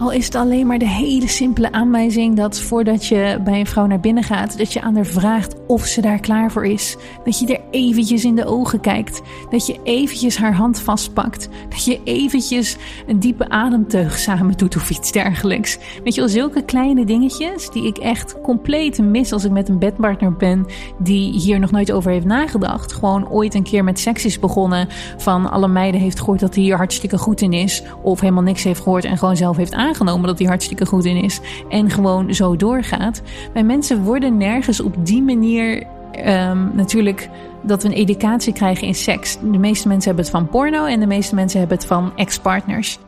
[0.00, 3.86] Al is het alleen maar de hele simpele aanwijzing dat voordat je bij een vrouw
[3.86, 6.96] naar binnen gaat, dat je aan haar vraagt of ze daar klaar voor is.
[7.24, 9.22] Dat je er eventjes in de ogen kijkt.
[9.50, 11.48] Dat je eventjes haar hand vastpakt.
[11.68, 12.76] Dat je eventjes
[13.06, 15.78] een diepe ademteug samen doet of iets dergelijks.
[16.04, 19.78] Weet je wel, zulke kleine dingetjes die ik echt compleet mis als ik met een
[19.78, 20.66] bedpartner ben
[20.98, 22.92] die hier nog nooit over heeft nagedacht.
[22.92, 26.64] Gewoon ooit een keer met seks is begonnen van alle meiden heeft gehoord dat hij
[26.64, 27.82] hier hartstikke goed in is.
[28.02, 31.16] Of helemaal niks heeft gehoord en gewoon zelf heeft aangenomen dat hij hartstikke goed in
[31.16, 31.40] is.
[31.68, 33.22] En gewoon zo doorgaat.
[33.52, 35.86] Wij mensen worden nergens op die manier
[36.26, 37.28] um, natuurlijk
[37.62, 39.38] dat we een educatie krijgen in seks.
[39.40, 42.98] De meeste mensen hebben het van porno en de meeste mensen hebben het van ex-partners.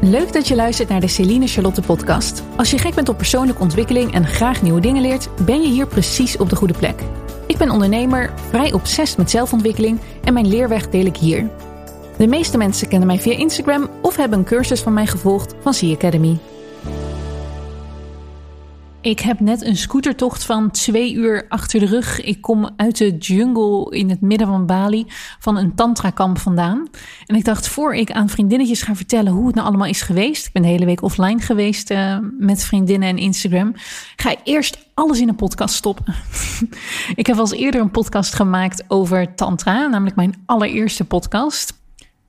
[0.00, 2.42] Leuk dat je luistert naar de Celine Charlotte podcast.
[2.56, 5.86] Als je gek bent op persoonlijke ontwikkeling en graag nieuwe dingen leert, ben je hier
[5.86, 7.02] precies op de goede plek.
[7.46, 11.50] Ik ben ondernemer, vrij obsessief met zelfontwikkeling en mijn leerweg deel ik hier.
[12.22, 15.74] De meeste mensen kennen mij via Instagram of hebben een cursus van mij gevolgd van
[15.74, 16.38] Sea Academy.
[19.00, 22.20] Ik heb net een scootertocht van twee uur achter de rug.
[22.20, 25.06] Ik kom uit de jungle in het midden van Bali
[25.38, 26.88] van een tantra-kamp vandaan.
[27.26, 30.46] En ik dacht, voor ik aan vriendinnetjes ga vertellen hoe het nou allemaal is geweest.
[30.46, 33.72] Ik ben de hele week offline geweest uh, met vriendinnen en Instagram.
[34.16, 36.14] Ga ik eerst alles in een podcast stoppen.
[37.14, 41.80] ik heb al eerder een podcast gemaakt over tantra, namelijk mijn allereerste podcast.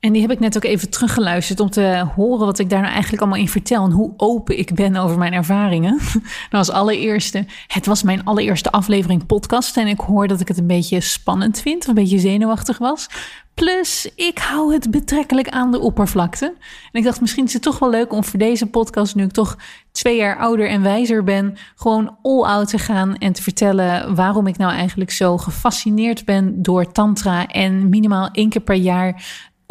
[0.04, 2.92] En die heb ik net ook even teruggeluisterd om te horen wat ik daar nou
[2.92, 6.00] eigenlijk allemaal in vertel en hoe open ik ben over mijn ervaringen.
[6.50, 10.58] Nou, als allereerste, het was mijn allereerste aflevering podcast en ik hoor dat ik het
[10.58, 13.08] een beetje spannend vind, een beetje zenuwachtig was.
[13.54, 16.45] Plus, ik hou het betrekkelijk aan de oppervlakte.
[16.92, 19.32] En ik dacht, misschien is het toch wel leuk om voor deze podcast, nu ik
[19.32, 19.58] toch
[19.92, 24.48] twee jaar ouder en wijzer ben, gewoon all out te gaan en te vertellen waarom
[24.48, 29.23] ik nou eigenlijk zo gefascineerd ben door Tantra en minimaal één keer per jaar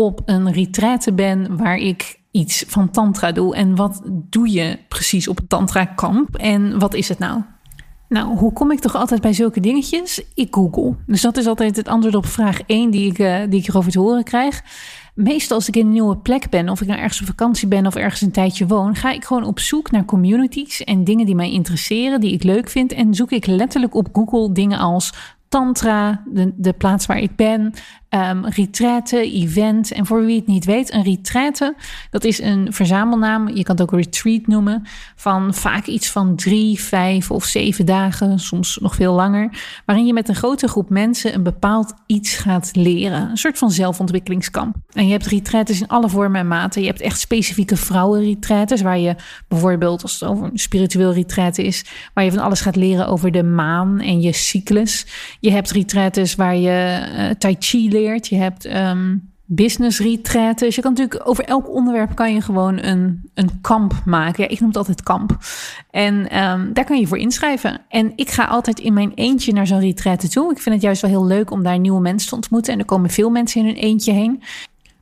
[0.04, 3.56] op een retraite ben waar ik iets van tantra doe.
[3.56, 7.42] En wat doe je precies op een tantra kamp en wat is het nou?
[8.08, 10.22] Nou, hoe kom ik toch altijd bij zulke dingetjes?
[10.34, 10.94] Ik google.
[11.06, 13.92] Dus dat is altijd het antwoord op vraag 1 die ik, uh, die ik erover
[13.92, 14.62] te horen krijg.
[15.14, 17.86] Meestal als ik in een nieuwe plek ben, of ik nou ergens op vakantie ben
[17.86, 21.34] of ergens een tijdje woon, ga ik gewoon op zoek naar communities en dingen die
[21.34, 22.92] mij interesseren, die ik leuk vind.
[22.92, 25.12] En zoek ik letterlijk op Google dingen als
[25.48, 27.74] tantra, de, de plaats waar ik ben,
[28.14, 29.92] um, retraite, event.
[29.92, 31.74] En voor wie het niet weet, een retraite,
[32.10, 33.48] dat is een verzamelnaam.
[33.48, 34.82] Je kan het ook retreat noemen.
[35.16, 39.50] Van vaak iets van drie, vijf of zeven dagen, soms nog veel langer.
[39.86, 43.30] Waarin je met een grote groep mensen een bepaald iets gaat leren.
[43.30, 44.76] Een soort van zelfontwikkelingskamp.
[44.92, 46.80] En je hebt retraites in alle vormen en maten.
[46.80, 49.16] Je hebt echt specifieke vrouwenretraites, waar je
[49.48, 51.84] bijvoorbeeld, als het over een spiritueel retraite is,
[52.14, 55.06] waar je van alles gaat leren over de maan en je cyclus.
[55.40, 60.62] Je hebt retraites waar je uh, tai chi leert je hebt um, business retreats.
[60.62, 64.42] Dus je kan natuurlijk over elk onderwerp kan je gewoon een, een kamp maken.
[64.42, 65.38] Ja, ik noem het altijd kamp.
[65.90, 67.80] En um, daar kan je voor inschrijven.
[67.88, 70.50] En ik ga altijd in mijn eentje naar zo'n retreat toe.
[70.50, 72.72] Ik vind het juist wel heel leuk om daar nieuwe mensen te ontmoeten.
[72.72, 74.42] En er komen veel mensen in hun eentje heen.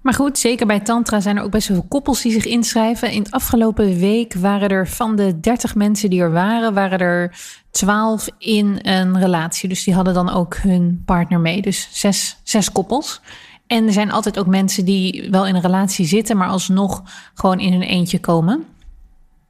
[0.01, 3.13] Maar goed, zeker bij Tantra zijn er ook best veel koppels die zich inschrijven.
[3.13, 7.37] In het afgelopen week waren er van de 30 mensen die er waren, waren er
[7.71, 9.69] 12 in een relatie.
[9.69, 11.63] Dus die hadden dan ook hun partner mee.
[11.63, 13.21] Dus zes, zes koppels.
[13.67, 17.03] En er zijn altijd ook mensen die wel in een relatie zitten, maar alsnog
[17.35, 18.65] gewoon in hun eentje komen.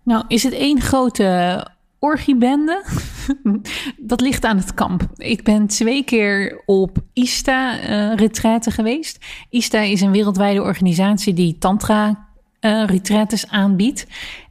[0.03, 1.67] Nou, is het één grote
[2.01, 2.85] orgiebende.
[4.11, 5.03] dat ligt aan het kamp.
[5.17, 9.25] Ik ben twee keer op ISTA-retraite uh, geweest.
[9.51, 14.07] ISTA is een wereldwijde organisatie die tantra-retraites uh, aanbiedt.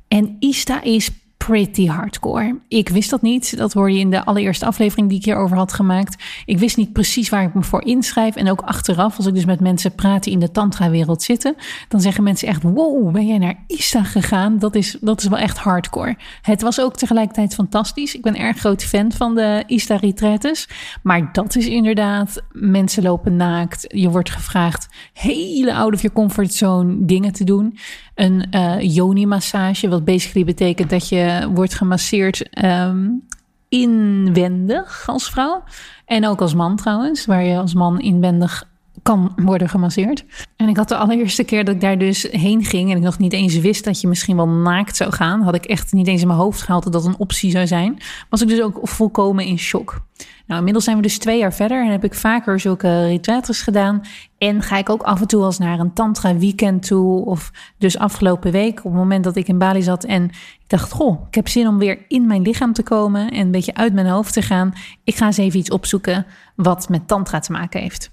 [0.08, 1.12] En ISTA is
[1.50, 2.60] pretty hardcore.
[2.68, 3.58] Ik wist dat niet.
[3.58, 6.24] Dat hoor je in de allereerste aflevering die ik hierover had gemaakt.
[6.46, 8.36] Ik wist niet precies waar ik me voor inschrijf.
[8.36, 11.56] En ook achteraf, als ik dus met mensen praat die in de tantra-wereld zitten,
[11.88, 14.60] dan zeggen mensen echt: Wow, ben jij naar ISTA gegaan?
[14.60, 16.18] Dat is, dat is wel echt hardcore.
[16.42, 18.16] Het was ook tegelijkertijd fantastisch.
[18.16, 20.68] Ik ben erg groot fan van de ISTA-retretes.
[21.04, 23.86] Maar dat is inderdaad: mensen lopen naakt.
[23.88, 27.78] Je wordt gevraagd hele out of your comfort zone dingen te doen
[28.20, 33.28] een uh, yoni-massage, wat basically betekent dat je wordt gemasseerd um,
[33.70, 35.64] inwendig als vrouw.
[36.06, 38.68] En ook als man trouwens, waar je als man inwendig
[39.04, 40.26] kan worden gemasseerd.
[40.56, 43.18] En ik had de allereerste keer dat ik daar dus heen ging en ik nog
[43.18, 46.22] niet eens wist dat je misschien wel naakt zou gaan, had ik echt niet eens
[46.22, 47.98] in mijn hoofd gehaald dat dat een optie zou zijn,
[48.30, 50.02] was ik dus ook volkomen in shock.
[50.50, 54.02] Nou, inmiddels zijn we dus twee jaar verder en heb ik vaker zulke retreats gedaan.
[54.38, 57.26] En ga ik ook af en toe als naar een tantra weekend toe.
[57.26, 60.92] Of dus afgelopen week, op het moment dat ik in Bali zat en ik dacht,
[60.92, 63.94] goh, ik heb zin om weer in mijn lichaam te komen en een beetje uit
[63.94, 64.74] mijn hoofd te gaan.
[65.04, 66.26] Ik ga eens even iets opzoeken
[66.56, 68.12] wat met tantra te maken heeft.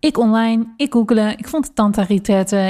[0.00, 2.06] Ik online, ik googelen, ik vond de tantra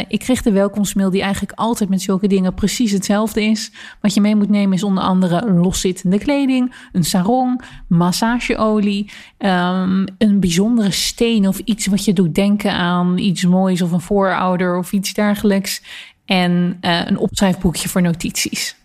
[0.08, 3.72] Ik kreeg de welkomstmail die eigenlijk altijd met zulke dingen precies hetzelfde is.
[4.00, 10.40] Wat je mee moet nemen is onder andere loszittende kleding, een sarong, massageolie, um, een
[10.40, 14.92] bijzondere steen of iets wat je doet denken aan iets moois of een voorouder of
[14.92, 15.82] iets dergelijks.
[16.24, 18.76] En uh, een opschrijfboekje voor notities.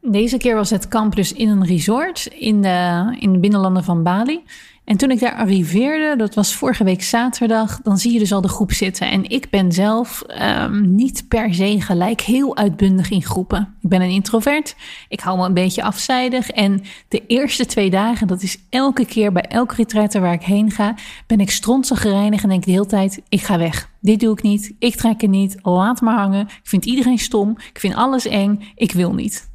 [0.00, 4.02] Deze keer was het kamp dus in een resort in de, in de binnenlanden van
[4.02, 4.42] Bali.
[4.88, 8.40] En toen ik daar arriveerde, dat was vorige week zaterdag, dan zie je dus al
[8.40, 9.10] de groep zitten.
[9.10, 13.74] En ik ben zelf um, niet per se gelijk heel uitbundig in groepen.
[13.82, 14.76] Ik ben een introvert,
[15.08, 16.50] ik hou me een beetje afzijdig.
[16.50, 20.70] En de eerste twee dagen, dat is elke keer bij elke retraite waar ik heen
[20.70, 20.94] ga,
[21.26, 23.90] ben ik strontzig gereinigd en denk de hele tijd, ik ga weg.
[24.00, 26.40] Dit doe ik niet, ik trek er niet, laat me hangen.
[26.40, 29.47] Ik vind iedereen stom, ik vind alles eng, ik wil niet.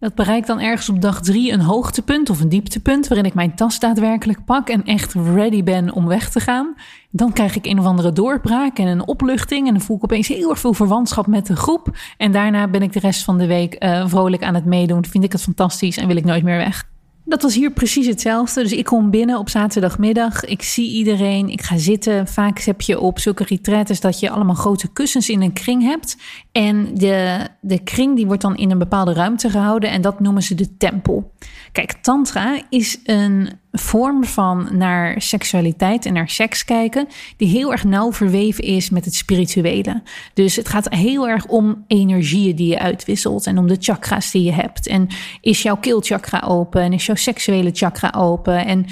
[0.00, 3.54] Dat bereikt dan ergens op dag drie een hoogtepunt of een dieptepunt, waarin ik mijn
[3.54, 6.74] tas daadwerkelijk pak en echt ready ben om weg te gaan.
[7.10, 10.28] Dan krijg ik een of andere doorbraak en een opluchting en dan voel ik opeens
[10.28, 11.96] heel erg veel verwantschap met de groep.
[12.16, 15.24] En daarna ben ik de rest van de week uh, vrolijk aan het meedoen, vind
[15.24, 16.86] ik het fantastisch en wil ik nooit meer weg.
[17.28, 18.62] Dat was hier precies hetzelfde.
[18.62, 20.44] Dus ik kom binnen op zaterdagmiddag.
[20.44, 21.48] Ik zie iedereen.
[21.48, 22.26] Ik ga zitten.
[22.26, 26.16] Vaak heb je op zulke retretes dat je allemaal grote kussens in een kring hebt.
[26.52, 29.90] En de, de kring die wordt dan in een bepaalde ruimte gehouden.
[29.90, 31.32] En dat noemen ze de tempel.
[31.78, 37.84] Kijk, tantra is een vorm van naar seksualiteit en naar seks kijken, die heel erg
[37.84, 40.02] nauw verweven is met het spirituele.
[40.34, 44.42] Dus het gaat heel erg om energieën die je uitwisselt en om de chakra's die
[44.42, 44.86] je hebt.
[44.86, 45.08] En
[45.40, 48.86] is jouw keelchakra open en is jouw seksuele chakra open en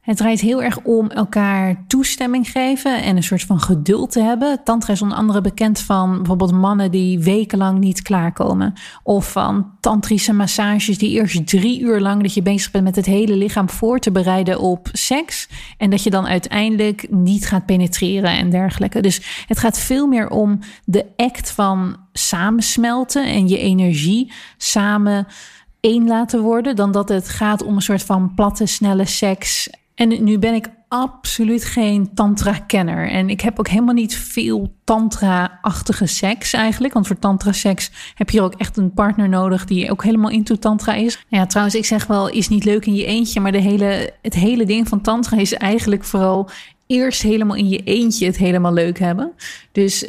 [0.00, 4.60] het draait heel erg om elkaar toestemming geven en een soort van geduld te hebben.
[4.64, 8.72] Tantra is onder andere bekend van bijvoorbeeld mannen die wekenlang niet klaarkomen.
[9.02, 13.06] Of van tantrische massages die eerst drie uur lang dat je bezig bent met het
[13.06, 15.48] hele lichaam voor te bereiden op seks.
[15.76, 19.00] En dat je dan uiteindelijk niet gaat penetreren en dergelijke.
[19.00, 25.26] Dus het gaat veel meer om de act van samensmelten en je energie samen
[25.80, 29.68] één laten worden, dan dat het gaat om een soort van platte, snelle seks
[30.00, 33.10] en nu ben ik absoluut geen tantra-kenner.
[33.10, 36.94] En ik heb ook helemaal niet veel tantra-achtige seks eigenlijk.
[36.94, 40.94] Want voor tantra-seks heb je ook echt een partner nodig die ook helemaal into tantra
[40.94, 41.24] is.
[41.28, 43.40] Ja, trouwens, ik zeg wel, is niet leuk in je eentje.
[43.40, 46.50] Maar de hele, het hele ding van tantra is eigenlijk vooral
[46.90, 49.32] eerst helemaal in je eentje het helemaal leuk hebben.
[49.72, 50.04] Dus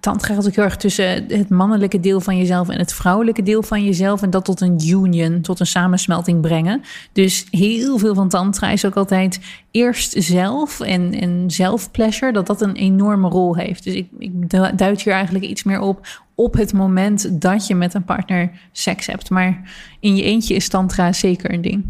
[0.00, 3.62] tantra gaat ook heel erg tussen het mannelijke deel van jezelf en het vrouwelijke deel
[3.62, 4.22] van jezelf.
[4.22, 6.82] En dat tot een union, tot een samensmelting brengen.
[7.12, 9.40] Dus heel veel van tantra is ook altijd
[9.70, 13.84] eerst zelf en, en zelfpleasure, dat dat een enorme rol heeft.
[13.84, 17.94] Dus ik, ik duid hier eigenlijk iets meer op op het moment dat je met
[17.94, 19.30] een partner seks hebt.
[19.30, 19.70] Maar
[20.00, 21.84] in je eentje is tantra zeker een ding.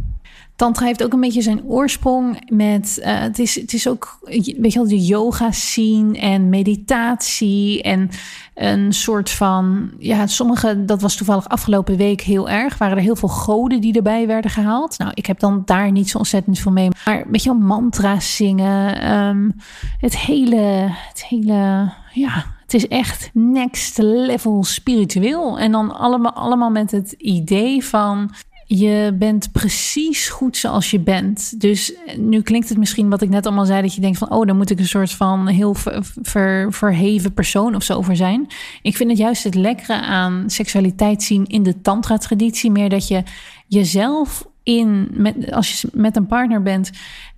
[0.58, 2.98] Tantra heeft ook een beetje zijn oorsprong met.
[3.00, 4.18] Uh, het, is, het is ook,
[4.58, 7.82] weet je wel, de yoga scene en meditatie.
[7.82, 8.10] En
[8.54, 9.90] een soort van.
[9.98, 12.78] Ja, sommige, dat was toevallig afgelopen week heel erg.
[12.78, 14.98] Waren er heel veel goden die erbij werden gehaald.
[14.98, 16.88] Nou, ik heb dan daar niet zo ontzettend veel mee.
[17.04, 19.12] Maar weet je wel, mantra's zingen.
[19.12, 19.54] Um,
[19.98, 20.86] het hele.
[21.08, 21.92] Het hele.
[22.12, 25.58] Ja, het is echt next level spiritueel.
[25.58, 28.30] En dan allemaal, allemaal met het idee van
[28.70, 31.60] je bent precies goed zoals je bent.
[31.60, 34.46] Dus nu klinkt het misschien wat ik net allemaal zei, dat je denkt van, oh,
[34.46, 35.74] dan moet ik een soort van heel
[36.22, 38.46] ver, verheven persoon of zo voor zijn.
[38.82, 43.22] Ik vind het juist het lekkere aan seksualiteit zien in de tantra-traditie, meer dat je
[43.66, 46.90] jezelf in, met, als je met een partner bent,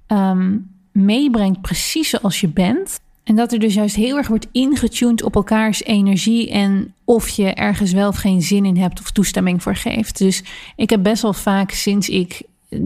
[0.09, 3.01] um, meebrengt precies zoals je bent.
[3.31, 7.55] En dat er dus juist heel erg wordt ingetuned op elkaars energie en of je
[7.55, 10.19] ergens wel of geen zin in hebt of toestemming voor geeft.
[10.19, 10.43] Dus
[10.77, 12.43] ik heb best wel vaak sinds ik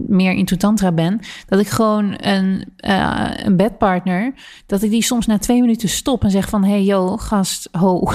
[0.07, 4.35] meer into tantra ben, dat ik gewoon een, uh, een bedpartner,
[4.67, 8.03] dat ik die soms na twee minuten stop en zeg van, hey yo, gast, ho,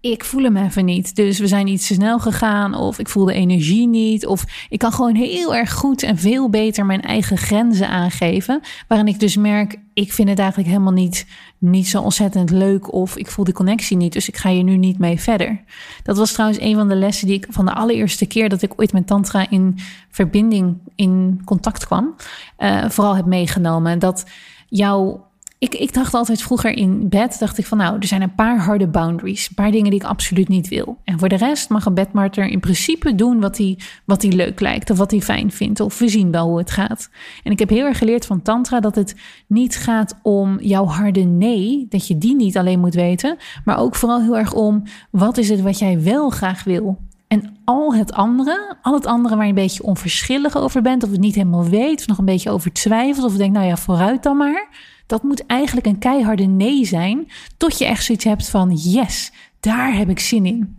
[0.00, 1.16] ik voel hem even niet.
[1.16, 2.74] Dus we zijn iets te snel gegaan.
[2.74, 4.26] Of ik voel de energie niet.
[4.26, 8.60] Of ik kan gewoon heel erg goed en veel beter mijn eigen grenzen aangeven.
[8.88, 11.26] Waarin ik dus merk, ik vind het eigenlijk helemaal niet,
[11.58, 12.92] niet zo ontzettend leuk.
[12.92, 14.12] Of ik voel de connectie niet.
[14.12, 15.60] Dus ik ga hier nu niet mee verder.
[16.02, 18.72] Dat was trouwens een van de lessen die ik van de allereerste keer dat ik
[18.76, 19.78] ooit met Tantra in
[20.10, 22.14] verbinding, in contact kwam.
[22.58, 23.98] Uh, vooral heb meegenomen.
[23.98, 24.26] Dat
[24.68, 25.29] jouw
[25.60, 28.58] ik, ik dacht altijd vroeger in bed, dacht ik van nou, er zijn een paar
[28.58, 29.48] harde boundaries.
[29.48, 30.98] Een paar dingen die ik absoluut niet wil.
[31.04, 34.60] En voor de rest mag een bedmarter in principe doen wat hij, wat hij leuk
[34.60, 34.90] lijkt.
[34.90, 35.80] Of wat hij fijn vindt.
[35.80, 37.10] Of we zien wel hoe het gaat.
[37.44, 39.14] En ik heb heel erg geleerd van tantra dat het
[39.46, 41.86] niet gaat om jouw harde nee.
[41.88, 43.36] Dat je die niet alleen moet weten.
[43.64, 46.98] Maar ook vooral heel erg om wat is het wat jij wel graag wil.
[47.28, 51.10] En al het andere, al het andere waar je een beetje onverschillig over bent, of
[51.10, 54.22] het niet helemaal weet, of nog een beetje over twijfelt, of denkt, nou ja, vooruit
[54.22, 54.68] dan maar
[55.10, 59.94] dat moet eigenlijk een keiharde nee zijn, tot je echt zoiets hebt van yes, daar
[59.94, 60.76] heb ik zin in.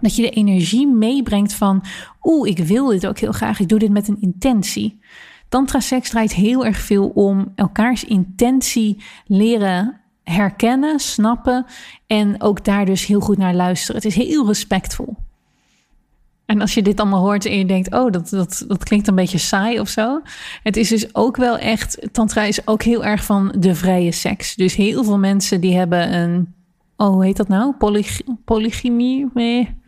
[0.00, 1.84] Dat je de energie meebrengt van,
[2.22, 5.00] oeh, ik wil dit ook heel graag, ik doe dit met een intentie.
[5.48, 11.66] Tantra seks draait heel erg veel om elkaars intentie leren herkennen, snappen
[12.06, 13.96] en ook daar dus heel goed naar luisteren.
[14.02, 15.16] Het is heel respectvol.
[16.50, 19.14] En als je dit allemaal hoort en je denkt, oh, dat, dat, dat klinkt een
[19.14, 20.20] beetje saai of zo.
[20.62, 24.54] Het is dus ook wel echt, tantra is ook heel erg van de vrije seks.
[24.54, 26.54] Dus heel veel mensen die hebben een,
[26.96, 27.74] oh, hoe heet dat nou?
[27.78, 28.06] Poly,
[28.44, 29.28] polygamie?
[29.34, 29.78] Nee.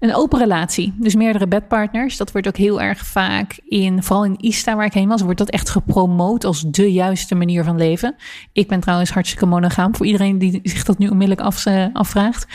[0.00, 2.16] Een open relatie, dus meerdere bedpartners.
[2.16, 5.38] Dat wordt ook heel erg vaak in, vooral in ISTA waar ik heen was, wordt
[5.38, 8.14] dat echt gepromoot als de juiste manier van leven.
[8.52, 12.46] Ik ben trouwens hartstikke monogaam voor iedereen die zich dat nu onmiddellijk af, eh, afvraagt.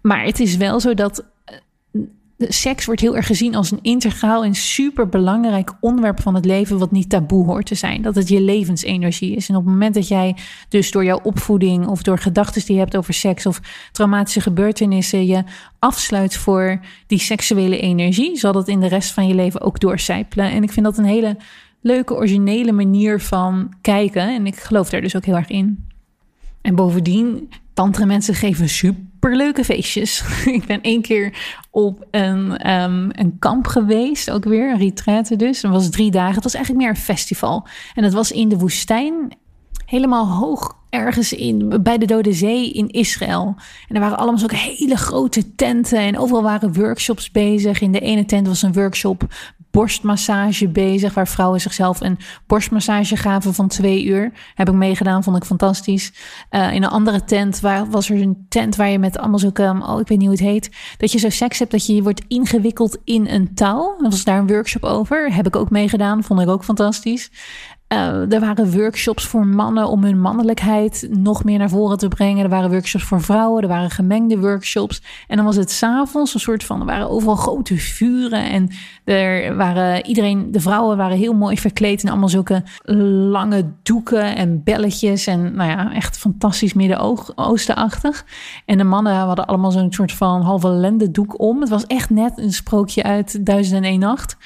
[0.00, 1.24] Maar het is wel zo dat
[2.38, 6.90] seks wordt heel erg gezien als een integraal en superbelangrijk onderwerp van het leven, wat
[6.90, 8.02] niet taboe hoort te zijn.
[8.02, 9.48] Dat het je levensenergie is.
[9.48, 10.36] En op het moment dat jij
[10.68, 13.60] dus door jouw opvoeding of door gedachten die je hebt over seks of
[13.92, 15.44] traumatische gebeurtenissen je
[15.78, 20.50] afsluit voor die seksuele energie, zal dat in de rest van je leven ook doorcijpelen.
[20.50, 21.36] En ik vind dat een hele
[21.80, 24.34] leuke, originele manier van kijken.
[24.34, 25.88] En ik geloof daar dus ook heel erg in.
[26.60, 28.68] En bovendien, tantra mensen geven
[29.24, 30.24] superleuke feestjes.
[30.58, 31.32] ik ben één keer
[31.70, 35.60] op een, um, een kamp geweest, ook weer, een retraite dus.
[35.60, 36.34] Dat was drie dagen.
[36.34, 37.66] Het was eigenlijk meer een festival.
[37.94, 39.36] En dat was in de woestijn,
[39.86, 43.54] helemaal hoog ergens in, bij de Dode Zee in Israël.
[43.88, 47.80] En er waren allemaal zulke hele grote tenten en overal waren workshops bezig.
[47.80, 49.26] In de ene tent was een workshop
[49.74, 54.32] borstmassage bezig, waar vrouwen zichzelf een borstmassage gaven van twee uur.
[54.54, 56.12] Heb ik meegedaan, vond ik fantastisch.
[56.50, 59.76] Uh, in een andere tent waar, was er een tent waar je met allemaal zulke,
[59.86, 62.22] oh ik weet niet hoe het heet, dat je zo seks hebt dat je wordt
[62.28, 63.94] ingewikkeld in een touw.
[63.98, 67.30] Er was daar een workshop over, heb ik ook meegedaan, vond ik ook fantastisch.
[67.88, 72.44] Uh, er waren workshops voor mannen om hun mannelijkheid nog meer naar voren te brengen.
[72.44, 75.02] Er waren workshops voor vrouwen, er waren gemengde workshops.
[75.28, 78.50] En dan was het s'avonds een soort van, er waren overal grote vuren.
[78.50, 78.70] En
[79.04, 82.62] er waren, iedereen, de vrouwen waren heel mooi verkleed in allemaal zulke
[83.30, 85.26] lange doeken en belletjes.
[85.26, 88.24] En nou ja, echt fantastisch Midden-Oostenachtig.
[88.64, 91.60] En de mannen hadden allemaal zo'n soort van halve lendendoek om.
[91.60, 94.36] Het was echt net een sprookje uit Duizend en Nacht.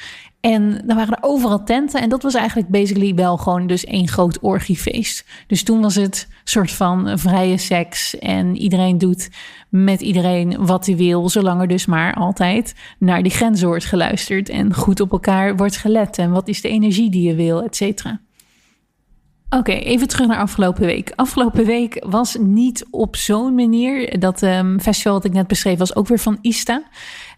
[0.40, 2.00] En dan waren er overal tenten.
[2.00, 5.24] En dat was eigenlijk basically wel gewoon dus één groot orgiefeest.
[5.46, 8.18] Dus toen was het soort van vrije seks.
[8.18, 9.30] En iedereen doet
[9.68, 11.28] met iedereen wat hij wil.
[11.28, 14.48] Zolang er dus maar altijd naar die grenzen wordt geluisterd.
[14.48, 16.18] En goed op elkaar wordt gelet.
[16.18, 18.20] En wat is de energie die je wil, et cetera.
[19.50, 21.12] Oké, even terug naar afgelopen week.
[21.16, 24.20] Afgelopen week was niet op zo'n manier.
[24.20, 26.82] Dat um, festival dat ik net beschreef was ook weer van Ista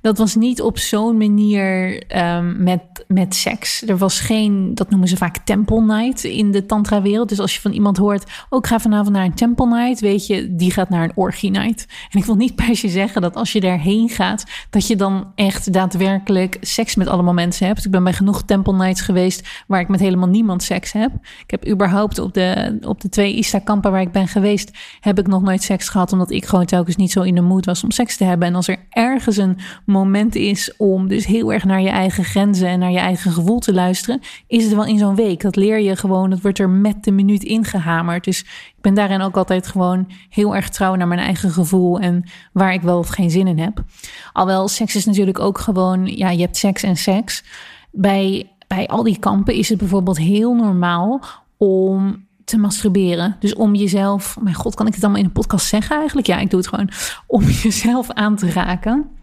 [0.00, 3.88] dat was niet op zo'n manier um, met, met seks.
[3.88, 7.28] Er was geen, dat noemen ze vaak temple night in de tantra-wereld.
[7.28, 10.26] Dus als je van iemand hoort, oh, ik ga vanavond naar een temple night, weet
[10.26, 11.87] je, die gaat naar een orgie night.
[12.11, 15.33] En ik wil niet per se zeggen dat als je daarheen gaat, dat je dan
[15.35, 17.85] echt daadwerkelijk seks met allemaal mensen hebt.
[17.85, 21.12] Ik ben bij genoeg temple nights geweest waar ik met helemaal niemand seks heb.
[21.45, 25.26] Ik heb überhaupt op de, op de twee Ista-kampen waar ik ben geweest, heb ik
[25.26, 27.90] nog nooit seks gehad, omdat ik gewoon telkens niet zo in de mood was om
[27.90, 28.49] seks te hebben.
[28.49, 29.59] En als er ergens een
[29.91, 33.59] moment is om dus heel erg naar je eigen grenzen en naar je eigen gevoel
[33.59, 35.41] te luisteren, is het wel in zo'n week.
[35.41, 38.25] Dat leer je gewoon, dat wordt er met de minuut ingehamerd.
[38.25, 42.25] Dus ik ben daarin ook altijd gewoon heel erg trouw naar mijn eigen gevoel en
[42.53, 43.85] waar ik wel of geen zin in heb.
[44.33, 47.45] Alhoewel, seks is natuurlijk ook gewoon, ja, je hebt seks en seks.
[47.91, 51.21] Bij, bij al die kampen is het bijvoorbeeld heel normaal
[51.57, 53.37] om te masturberen.
[53.41, 56.27] Dus om jezelf, mijn god, kan ik het allemaal in een podcast zeggen eigenlijk?
[56.27, 56.91] Ja, ik doe het gewoon
[57.27, 59.19] om jezelf aan te raken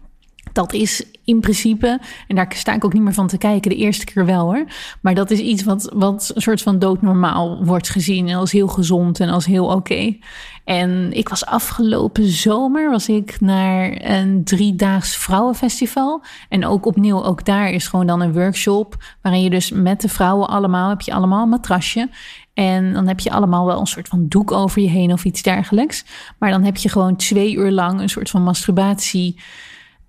[0.57, 3.77] dat is in principe, en daar sta ik ook niet meer van te kijken, de
[3.77, 4.65] eerste keer wel hoor.
[5.01, 8.27] Maar dat is iets wat, wat een soort van doodnormaal wordt gezien.
[8.27, 10.17] En als heel gezond en als heel oké.
[10.63, 16.23] En ik was afgelopen zomer was ik naar een driedaags vrouwenfestival.
[16.49, 18.95] En ook opnieuw, ook daar is gewoon dan een workshop.
[19.21, 22.09] Waarin je dus met de vrouwen allemaal, heb je allemaal een matrasje.
[22.53, 25.41] En dan heb je allemaal wel een soort van doek over je heen of iets
[25.41, 26.05] dergelijks.
[26.39, 29.39] Maar dan heb je gewoon twee uur lang een soort van masturbatie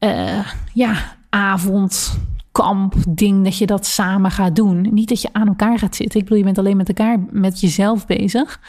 [0.01, 2.19] uh, ja, avond,
[2.53, 4.89] kamp, ding, dat je dat samen gaat doen.
[4.95, 6.19] Niet dat je aan elkaar gaat zitten.
[6.21, 8.61] Ik bedoel, je bent alleen met elkaar, met jezelf bezig.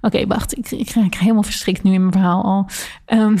[0.00, 2.66] Oké, wacht, ik, ik, ik, ga helemaal verstrikt nu in mijn verhaal al.
[3.18, 3.36] Um,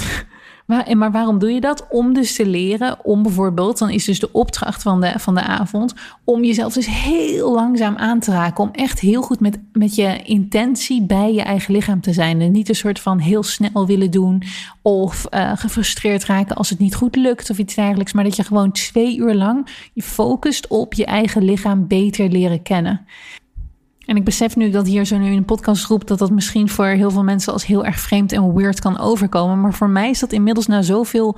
[0.66, 1.86] maar, maar waarom doe je dat?
[1.88, 5.42] Om dus te leren, om bijvoorbeeld, dan is dus de opdracht van de, van de
[5.42, 5.94] avond,
[6.24, 8.64] om jezelf dus heel langzaam aan te raken.
[8.64, 12.40] Om echt heel goed met, met je intentie bij je eigen lichaam te zijn.
[12.40, 14.42] En niet een soort van heel snel willen doen
[14.82, 18.12] of uh, gefrustreerd raken als het niet goed lukt of iets dergelijks.
[18.12, 22.62] Maar dat je gewoon twee uur lang je focust op je eigen lichaam beter leren
[22.62, 23.06] kennen.
[24.06, 26.68] En ik besef nu dat hier zo nu in een podcast roept dat dat misschien
[26.68, 29.60] voor heel veel mensen als heel erg vreemd en weird kan overkomen.
[29.60, 31.36] Maar voor mij is dat inmiddels na zoveel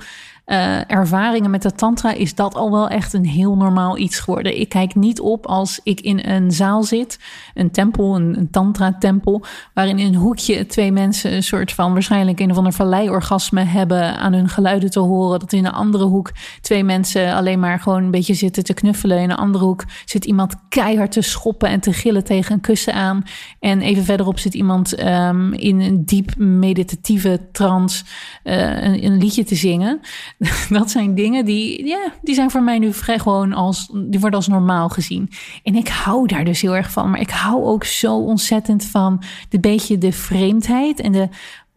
[0.49, 4.59] uh, ervaringen met de tantra is dat al wel echt een heel normaal iets geworden.
[4.59, 7.19] Ik kijk niet op als ik in een zaal zit,
[7.53, 12.39] een tempel, een, een tantra-tempel, waarin in een hoekje twee mensen een soort van waarschijnlijk
[12.39, 15.39] een of ander valleiorgasme hebben aan hun geluiden te horen.
[15.39, 19.21] Dat in een andere hoek twee mensen alleen maar gewoon een beetje zitten te knuffelen.
[19.21, 22.93] In een andere hoek zit iemand keihard te schoppen en te gillen tegen een kussen
[22.93, 23.23] aan.
[23.59, 28.03] En even verderop zit iemand um, in een diep meditatieve trance
[28.43, 29.99] uh, een, een liedje te zingen.
[30.69, 34.39] dat zijn dingen die, ja, die zijn voor mij nu vrij gewoon als, die worden
[34.39, 35.29] als normaal gezien.
[35.63, 37.09] En ik hou daar dus heel erg van.
[37.09, 41.29] Maar ik hou ook zo ontzettend van de beetje de vreemdheid en de,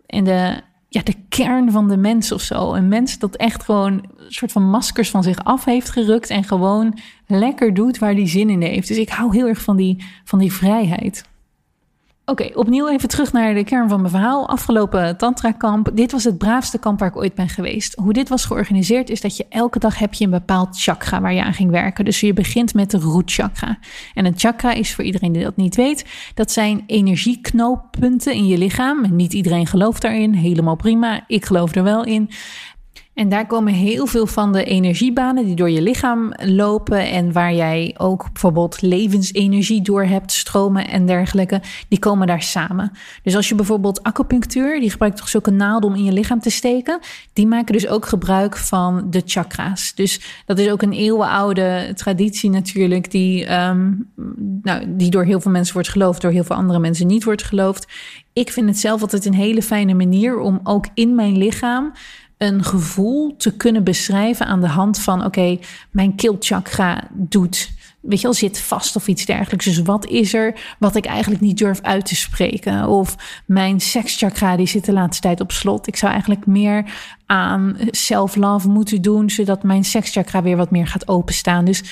[0.07, 2.75] en de, ja, de kern van de mens of zo.
[2.75, 6.45] Een mens dat echt gewoon een soort van maskers van zich af heeft gerukt en
[6.45, 8.89] gewoon lekker doet waar hij zin in heeft.
[8.89, 11.31] Dus ik hou heel erg van die, van die vrijheid.
[12.33, 14.49] Oké, opnieuw even terug naar de kern van mijn verhaal.
[14.49, 15.91] Afgelopen tantra-kamp.
[15.95, 17.95] Dit was het braafste kamp waar ik ooit ben geweest.
[17.95, 21.35] Hoe dit was georganiseerd is dat je elke dag heb je een bepaald chakra waar
[21.35, 22.05] je aan ging werken.
[22.05, 23.79] Dus je begint met de root chakra.
[24.15, 28.59] En een chakra is voor iedereen die dat niet weet, dat zijn energieknooppunten in je
[28.59, 29.07] lichaam.
[29.11, 31.25] Niet iedereen gelooft daarin, helemaal prima.
[31.27, 32.31] Ik geloof er wel in.
[33.15, 37.55] En daar komen heel veel van de energiebanen die door je lichaam lopen en waar
[37.55, 42.93] jij ook bijvoorbeeld levensenergie door hebt, stromen en dergelijke, die komen daar samen.
[43.23, 46.51] Dus als je bijvoorbeeld acupunctuur, die gebruikt toch zulke naalden om in je lichaam te
[46.51, 46.99] steken,
[47.33, 49.95] die maken dus ook gebruik van de chakra's.
[49.95, 54.11] Dus dat is ook een eeuwenoude traditie natuurlijk, die, um,
[54.63, 57.43] nou, die door heel veel mensen wordt geloofd, door heel veel andere mensen niet wordt
[57.43, 57.87] geloofd.
[58.33, 61.93] Ik vind het zelf altijd een hele fijne manier om ook in mijn lichaam
[62.43, 65.59] een gevoel te kunnen beschrijven aan de hand van: oké,
[65.91, 67.71] mijn keelchakra doet.
[68.01, 69.65] Weet je al zit vast of iets dergelijks.
[69.65, 72.89] Dus wat is er wat ik eigenlijk niet durf uit te spreken?
[72.89, 75.87] Of mijn sekschakra die zit de laatste tijd op slot.
[75.87, 76.85] Ik zou eigenlijk meer
[77.27, 81.65] aan self-love moeten doen, zodat mijn sekschakra weer wat meer gaat openstaan.
[81.65, 81.83] Dus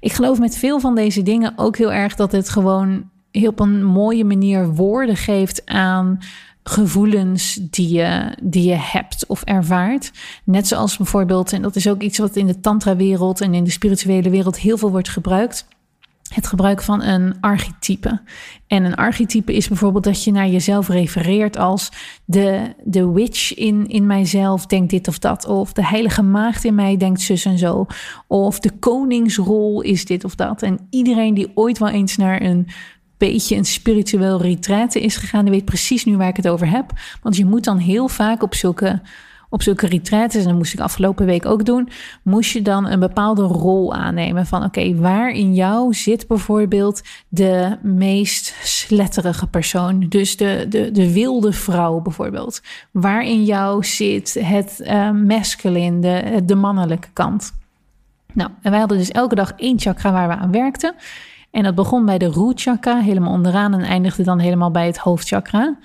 [0.00, 3.60] ik geloof met veel van deze dingen ook heel erg dat het gewoon heel op
[3.60, 6.18] een mooie manier woorden geeft aan
[6.68, 10.12] gevoelens die je, die je hebt of ervaart.
[10.44, 13.70] Net zoals bijvoorbeeld, en dat is ook iets wat in de tantra-wereld en in de
[13.70, 15.66] spirituele wereld heel veel wordt gebruikt.
[16.34, 18.20] Het gebruik van een archetype.
[18.66, 21.92] En een archetype is bijvoorbeeld dat je naar jezelf refereert als
[22.24, 25.46] de, de witch in, in mijzelf denkt dit of dat.
[25.46, 27.86] Of de heilige maagd in mij denkt zus en zo.
[28.26, 30.62] Of de koningsrol is dit of dat.
[30.62, 32.68] En iedereen die ooit wel eens naar een
[33.18, 36.92] beetje een spiritueel retraite is gegaan, die weet precies nu waar ik het over heb.
[37.22, 39.00] Want je moet dan heel vaak op zulke,
[39.48, 41.88] op zulke retraites, en dat moest ik afgelopen week ook doen,
[42.22, 47.78] moest je dan een bepaalde rol aannemen van oké, waar in jou zit bijvoorbeeld de
[47.82, 52.60] meest sletterige persoon, dus de, de, de wilde vrouw bijvoorbeeld.
[52.90, 57.52] Waar in jou zit het uh, masculine, de, de mannelijke kant.
[58.32, 60.94] Nou, en wij hadden dus elke dag één chakra waar we aan werkten.
[61.56, 64.98] En dat begon bij de root chakra, helemaal onderaan, en eindigde dan helemaal bij het
[64.98, 65.76] hoofdchakra.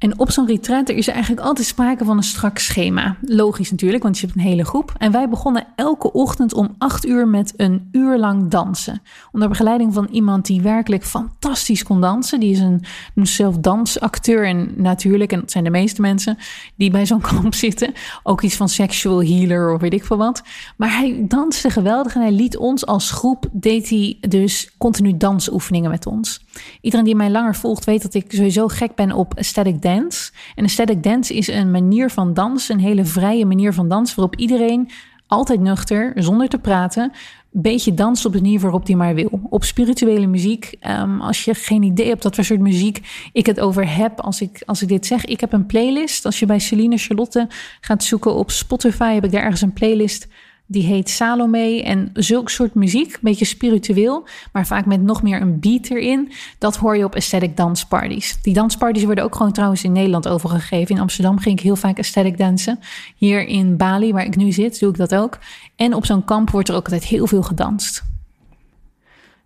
[0.00, 3.16] En op zo'n retreat is er eigenlijk altijd sprake van een strak schema.
[3.20, 4.94] Logisch natuurlijk, want je hebt een hele groep.
[4.98, 9.02] En wij begonnen elke ochtend om acht uur met een uur lang dansen.
[9.32, 12.40] Onder begeleiding van iemand die werkelijk fantastisch kon dansen.
[12.40, 12.84] Die is een,
[13.14, 16.38] een zelf dansacteur en natuurlijk, en dat zijn de meeste mensen
[16.76, 20.42] die bij zo'n kamp zitten, ook iets van sexual healer of weet ik veel wat.
[20.76, 25.90] Maar hij danste geweldig en hij liet ons als groep, deed hij dus continu dansoefeningen
[25.90, 26.44] met ons.
[26.80, 30.32] Iedereen die mij langer volgt weet dat ik sowieso gek ben op aesthetic dance dance.
[30.54, 34.36] En aesthetic dance is een manier van dansen, een hele vrije manier van dansen, waarop
[34.36, 34.90] iedereen
[35.26, 37.12] altijd nuchter, zonder te praten,
[37.50, 39.40] beetje danst op de manier waarop hij maar wil.
[39.50, 43.00] Op spirituele muziek, um, als je geen idee hebt wat voor soort muziek
[43.32, 46.24] ik het over heb, als ik, als ik dit zeg, ik heb een playlist.
[46.24, 47.48] Als je bij Celine Charlotte
[47.80, 50.28] gaat zoeken op Spotify, heb ik daar ergens een playlist
[50.70, 51.82] die heet Salome.
[51.82, 56.32] En zulk soort muziek, een beetje spiritueel, maar vaak met nog meer een beat erin.
[56.58, 58.38] Dat hoor je op aesthetic dance parties.
[58.42, 60.94] Die dansparties worden ook gewoon trouwens in Nederland overgegeven.
[60.94, 62.78] In Amsterdam ging ik heel vaak aesthetic dansen.
[63.16, 65.38] Hier in Bali, waar ik nu zit, doe ik dat ook.
[65.76, 68.02] En op zo'n kamp wordt er ook altijd heel veel gedanst.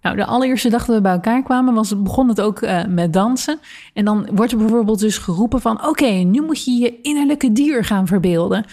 [0.03, 3.13] Nou, de allereerste dag dat we bij elkaar kwamen, was, begon het ook uh, met
[3.13, 3.59] dansen.
[3.93, 5.87] En dan wordt er bijvoorbeeld dus geroepen van...
[5.87, 8.65] oké, nu moet je je innerlijke dier gaan verbeelden.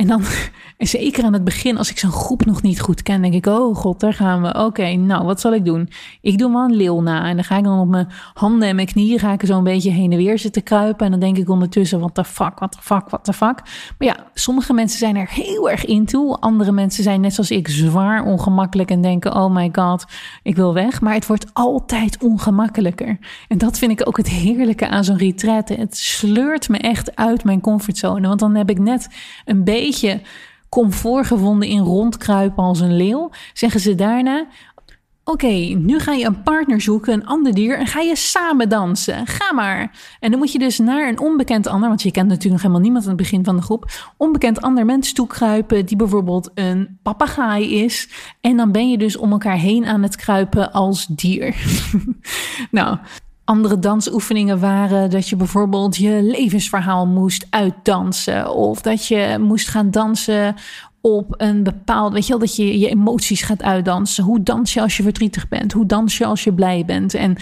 [0.00, 0.22] En dan,
[0.76, 3.46] en zeker aan het begin, als ik zo'n groep nog niet goed ken, denk ik,
[3.46, 4.64] oh god, daar gaan we.
[4.64, 5.88] Oké, nou, wat zal ik doen?
[6.20, 7.28] Ik doe wel een leeuw na.
[7.28, 9.64] En dan ga ik dan op mijn handen en mijn knieën, ga ik zo een
[9.64, 11.04] beetje heen en weer zitten kruipen.
[11.04, 13.62] En dan denk ik ondertussen, wat de fuck, wat de fuck, wat de fuck.
[13.98, 16.36] Maar ja, sommige mensen zijn er heel erg in toe.
[16.36, 20.04] Andere mensen zijn net zoals ik zwaar ongemakkelijk en denken, oh my god,
[20.42, 21.00] ik wil weg.
[21.00, 23.18] Maar het wordt altijd ongemakkelijker.
[23.48, 25.74] En dat vind ik ook het heerlijke aan zo'n retraite.
[25.74, 28.28] Het sleurt me echt uit mijn comfortzone.
[28.28, 29.08] Want dan heb ik net
[29.44, 29.88] een beetje
[30.68, 33.30] comfort gevonden in rondkruipen als een leeuw.
[33.52, 34.46] Zeggen ze daarna:
[35.24, 35.46] Oké,
[35.78, 39.26] nu ga je een partner zoeken, een ander dier, en ga je samen dansen.
[39.26, 39.98] Ga maar.
[40.20, 42.82] En dan moet je dus naar een onbekend ander, want je kent natuurlijk nog helemaal
[42.82, 47.82] niemand aan het begin van de groep, onbekend ander mens toekruipen, die bijvoorbeeld een papegaai
[47.82, 48.08] is.
[48.40, 51.56] En dan ben je dus om elkaar heen aan het kruipen als dier.
[52.70, 52.98] nou,
[53.50, 58.54] andere dansoefeningen waren dat je bijvoorbeeld je levensverhaal moest uitdansen.
[58.54, 60.54] Of dat je moest gaan dansen
[61.00, 64.24] op een bepaald, weet je wel, dat je je emoties gaat uitdansen.
[64.24, 65.72] Hoe dans je als je verdrietig bent?
[65.72, 67.14] Hoe dans je als je blij bent?
[67.14, 67.36] En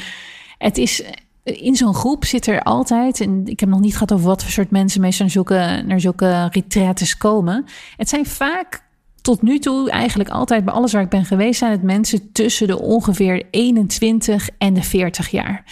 [0.58, 1.02] het is
[1.42, 4.52] in zo'n groep zit er altijd, en ik heb nog niet gehad over wat voor
[4.52, 7.64] soort mensen meestal naar zulke, naar zulke retretes komen.
[7.96, 8.86] Het zijn vaak
[9.20, 12.66] tot nu toe, eigenlijk altijd bij alles waar ik ben geweest, zijn het mensen tussen
[12.66, 15.64] de ongeveer 21 en de 40 jaar.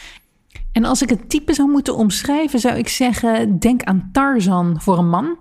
[0.76, 4.98] En als ik het type zou moeten omschrijven, zou ik zeggen: denk aan Tarzan voor
[4.98, 5.36] een man.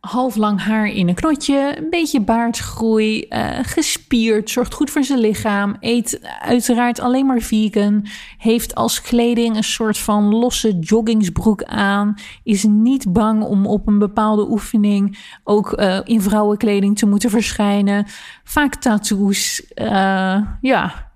[0.00, 5.18] Half lang haar in een knotje, een beetje baardgroei, uh, gespierd, zorgt goed voor zijn
[5.18, 8.06] lichaam, eet uiteraard alleen maar vegan,
[8.38, 13.98] heeft als kleding een soort van losse joggingsbroek aan, is niet bang om op een
[13.98, 18.06] bepaalde oefening ook uh, in vrouwenkleding te moeten verschijnen,
[18.44, 21.07] vaak tattoos, uh, ja,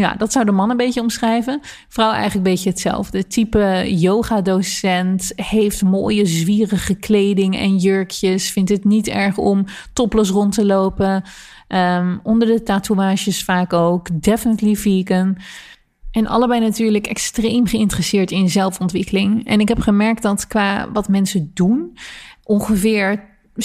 [0.00, 1.60] ja, dat zou de man een beetje omschrijven.
[1.88, 3.26] Vrouw eigenlijk een beetje hetzelfde.
[3.26, 8.50] Type yoga-docent, heeft mooie zwierige kleding en jurkjes.
[8.50, 11.22] Vindt het niet erg om topless rond te lopen.
[11.68, 14.22] Um, onder de tatoeages vaak ook.
[14.22, 15.36] Definitely vegan.
[16.10, 19.46] En allebei natuurlijk extreem geïnteresseerd in zelfontwikkeling.
[19.46, 21.96] En ik heb gemerkt dat qua wat mensen doen,
[22.44, 23.60] ongeveer 70%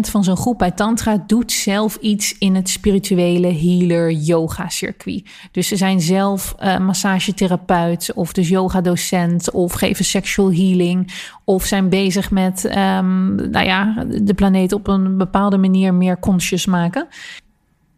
[0.00, 5.24] van zo'n groep bij Tantra doet zelf iets in het spirituele healer yoga circuit.
[5.50, 11.12] Dus ze zijn zelf uh, massagetherapeut of dus yoga docent of geven sexual healing
[11.44, 16.66] of zijn bezig met um, nou ja, de planeet op een bepaalde manier meer conscious
[16.66, 17.08] maken.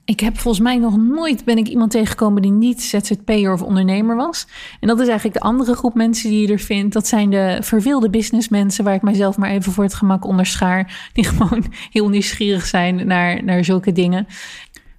[0.07, 4.17] Ik heb volgens mij nog nooit ben ik iemand tegengekomen die niet ZZP'er of ondernemer
[4.17, 4.47] was.
[4.81, 6.95] En dat is eigenlijk de andere groep mensen die je er vindt.
[6.95, 11.11] Dat zijn de verveelde businessmensen waar ik mijzelf maar even voor het gemak onderschaar.
[11.13, 14.27] Die gewoon heel nieuwsgierig zijn naar, naar zulke dingen.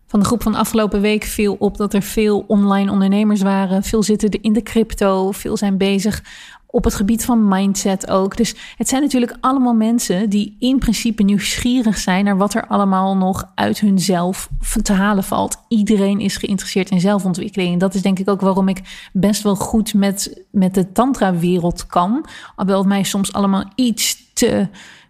[0.07, 3.83] Van de groep van afgelopen week viel op dat er veel online ondernemers waren.
[3.83, 6.23] Veel zitten in de crypto, veel zijn bezig
[6.67, 8.37] op het gebied van mindset ook.
[8.37, 13.17] Dus het zijn natuurlijk allemaal mensen die in principe nieuwsgierig zijn naar wat er allemaal
[13.17, 14.49] nog uit hunzelf
[14.81, 15.57] te halen valt.
[15.67, 17.79] Iedereen is geïnteresseerd in zelfontwikkeling.
[17.79, 22.25] Dat is denk ik ook waarom ik best wel goed met, met de tantra-wereld kan.
[22.55, 24.67] Alhoewel het mij soms allemaal iets te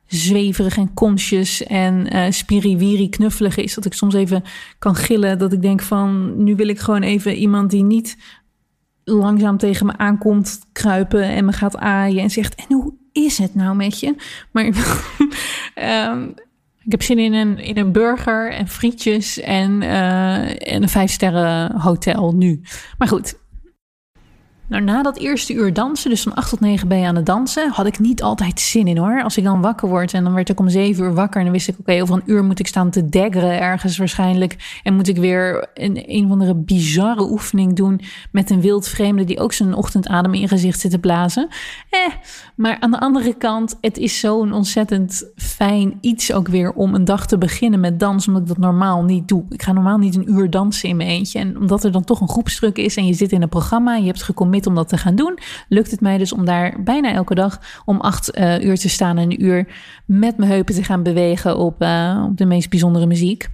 [0.08, 3.74] zweverig en conscious en uh, spiriwiri knuffelig is.
[3.74, 4.44] Dat ik soms even
[4.80, 5.40] kan gillen.
[5.40, 8.18] Dat ik denk van, nu wil ik gewoon even iemand die niet
[9.10, 13.56] langzaam tegen me aankomt kruipen en me gaat aaien en zegt: En hoe is het
[13.56, 14.16] nou met je?
[14.52, 16.34] Maar um,
[16.86, 21.12] ik heb zin in een, in een burger en frietjes en, uh, en een vijf
[21.12, 22.62] sterren hotel nu.
[22.98, 23.38] Maar goed,
[24.68, 27.26] nou, na dat eerste uur dansen, dus van 8 tot 9 ben je aan het
[27.26, 29.24] dansen, had ik niet altijd zin in hoor.
[29.24, 31.54] Als ik dan wakker word en dan werd ik om 7 uur wakker en dan
[31.54, 34.80] wist ik, oké, over een uur moet ik staan te daggeren ergens waarschijnlijk.
[34.84, 38.02] En moet ik weer een, een of andere bizarre oefening doen
[38.32, 41.48] met een wild vreemde die ook zijn ochtendadem in gezicht zit te blazen.
[41.90, 42.00] Eh,
[42.56, 47.06] maar aan de andere kant, het is zo'n ontzettend fijn iets ook weer om een
[47.06, 49.46] dag te beginnen met dans, omdat ik dat normaal niet doe.
[49.50, 51.40] Ik ga normaal niet een uur dansen in mijn eentje.
[51.40, 54.06] En omdat er dan toch een groepsdruk is en je zit in een programma, je
[54.06, 57.36] hebt gecommitteerd om dat te gaan doen, lukt het mij dus om daar bijna elke
[57.36, 59.68] dag om acht uh, uur te staan en een uur
[60.06, 63.50] met mijn heupen te gaan bewegen op, uh, op de meest bijzondere muziek.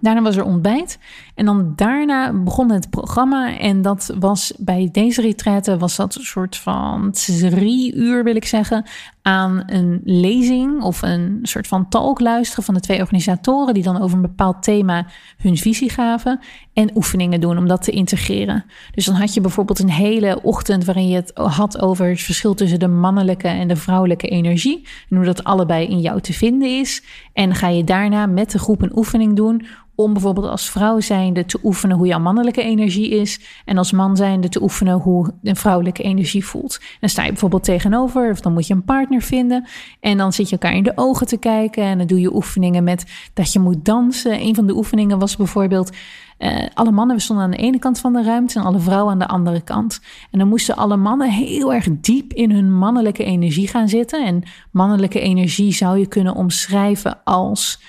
[0.00, 0.98] Daarna was er ontbijt
[1.34, 3.58] en dan daarna begon het programma.
[3.58, 8.44] En dat was bij deze retraite was dat een soort van drie uur, wil ik
[8.44, 8.84] zeggen,
[9.26, 14.00] aan een lezing of een soort van talk luisteren van de twee organisatoren die dan
[14.00, 16.40] over een bepaald thema hun visie gaven
[16.72, 18.64] en oefeningen doen om dat te integreren.
[18.94, 22.54] Dus dan had je bijvoorbeeld een hele ochtend waarin je het had over het verschil
[22.54, 26.78] tussen de mannelijke en de vrouwelijke energie en hoe dat allebei in jou te vinden
[26.78, 27.02] is.
[27.32, 31.44] En ga je daarna met de groep een oefening doen om bijvoorbeeld als vrouw zijnde
[31.44, 33.40] te oefenen hoe jouw mannelijke energie is.
[33.64, 36.80] En als man zijnde te oefenen hoe een vrouwelijke energie voelt.
[37.00, 39.66] Dan sta je bijvoorbeeld tegenover, of dan moet je een partner vinden.
[40.00, 41.84] En dan zit je elkaar in de ogen te kijken.
[41.84, 44.40] En dan doe je oefeningen met dat je moet dansen.
[44.40, 45.90] Een van de oefeningen was bijvoorbeeld.
[46.38, 49.18] Uh, alle mannen stonden aan de ene kant van de ruimte en alle vrouwen aan
[49.18, 50.00] de andere kant.
[50.30, 54.26] En dan moesten alle mannen heel erg diep in hun mannelijke energie gaan zitten.
[54.26, 57.80] En mannelijke energie zou je kunnen omschrijven als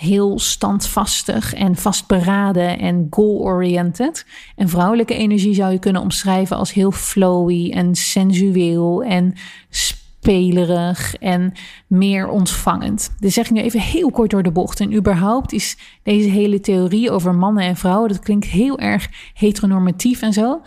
[0.00, 4.26] heel standvastig en vastberaden en goal-oriented.
[4.56, 9.34] En vrouwelijke energie zou je kunnen omschrijven als heel flowy en sensueel en
[9.68, 11.52] spelerig en
[11.86, 13.14] meer ontvangend.
[13.18, 14.80] Dit zeg ik nu even heel kort door de bocht.
[14.80, 20.22] En überhaupt is deze hele theorie over mannen en vrouwen, dat klinkt heel erg heteronormatief
[20.22, 20.60] en zo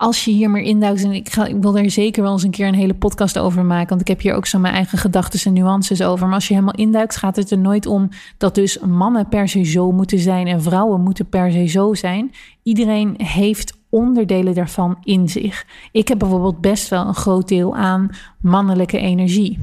[0.00, 2.50] als je hier meer induikt, en ik, ga, ik wil er zeker wel eens een
[2.50, 5.40] keer een hele podcast over maken, want ik heb hier ook zo mijn eigen gedachten
[5.44, 6.26] en nuances over.
[6.26, 9.64] Maar als je helemaal induikt, gaat het er nooit om dat dus mannen per se
[9.64, 12.32] zo moeten zijn en vrouwen moeten per se zo zijn.
[12.62, 15.66] Iedereen heeft onderdelen daarvan in zich.
[15.92, 18.10] Ik heb bijvoorbeeld best wel een groot deel aan
[18.40, 19.58] mannelijke energie.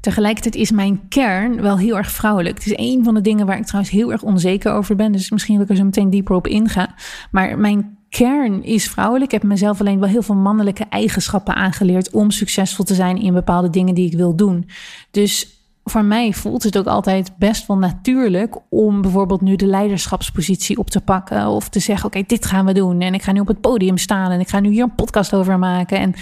[0.00, 2.54] Tegelijkertijd is mijn kern wel heel erg vrouwelijk.
[2.54, 5.12] Het is een van de dingen waar ik trouwens heel erg onzeker over ben.
[5.12, 6.94] Dus misschien dat ik er zo meteen dieper op inga.
[7.30, 9.32] Maar mijn kern is vrouwelijk.
[9.32, 13.32] Ik heb mezelf alleen wel heel veel mannelijke eigenschappen aangeleerd om succesvol te zijn in
[13.32, 14.68] bepaalde dingen die ik wil doen.
[15.10, 15.48] Dus
[15.84, 20.90] voor mij voelt het ook altijd best wel natuurlijk om bijvoorbeeld nu de leiderschapspositie op
[20.90, 21.46] te pakken.
[21.46, 23.00] Of te zeggen: Oké, dit gaan we doen.
[23.00, 25.34] En ik ga nu op het podium staan en ik ga nu hier een podcast
[25.34, 25.98] over maken.
[25.98, 26.14] En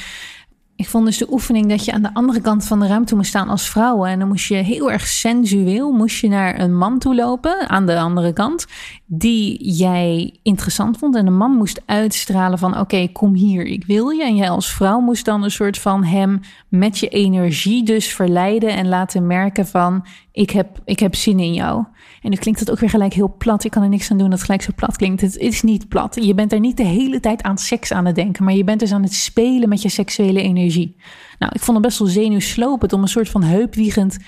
[0.76, 3.28] ik vond dus de oefening dat je aan de andere kant van de ruimte moest
[3.28, 4.04] staan als vrouw.
[4.04, 7.86] En dan moest je heel erg sensueel moest je naar een man toe lopen aan
[7.86, 8.66] de andere kant.
[9.06, 11.16] Die jij interessant vond.
[11.16, 14.24] En de man moest uitstralen van oké, kom hier, ik wil je.
[14.24, 18.70] En jij als vrouw moest dan een soort van hem met je energie dus verleiden.
[18.76, 21.84] En laten merken van ik heb, ik heb zin in jou.
[22.22, 23.64] En nu klinkt het ook weer gelijk heel plat.
[23.64, 25.20] Ik kan er niks aan doen dat het gelijk zo plat klinkt.
[25.20, 26.18] Het is niet plat.
[26.20, 28.80] Je bent er niet de hele tijd aan seks aan het denken, maar je bent
[28.80, 30.96] dus aan het spelen met je seksuele energie.
[31.38, 34.18] Nou, ik vond het best wel zenuwslopend om een soort van heupwiegend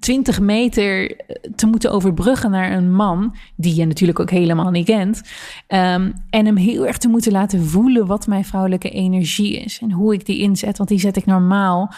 [0.00, 1.16] 20 meter
[1.56, 5.22] te moeten overbruggen naar een man, die je natuurlijk ook helemaal niet kent.
[5.68, 9.92] Um, en hem heel erg te moeten laten voelen wat mijn vrouwelijke energie is en
[9.92, 10.76] hoe ik die inzet.
[10.76, 11.92] Want die zet ik normaal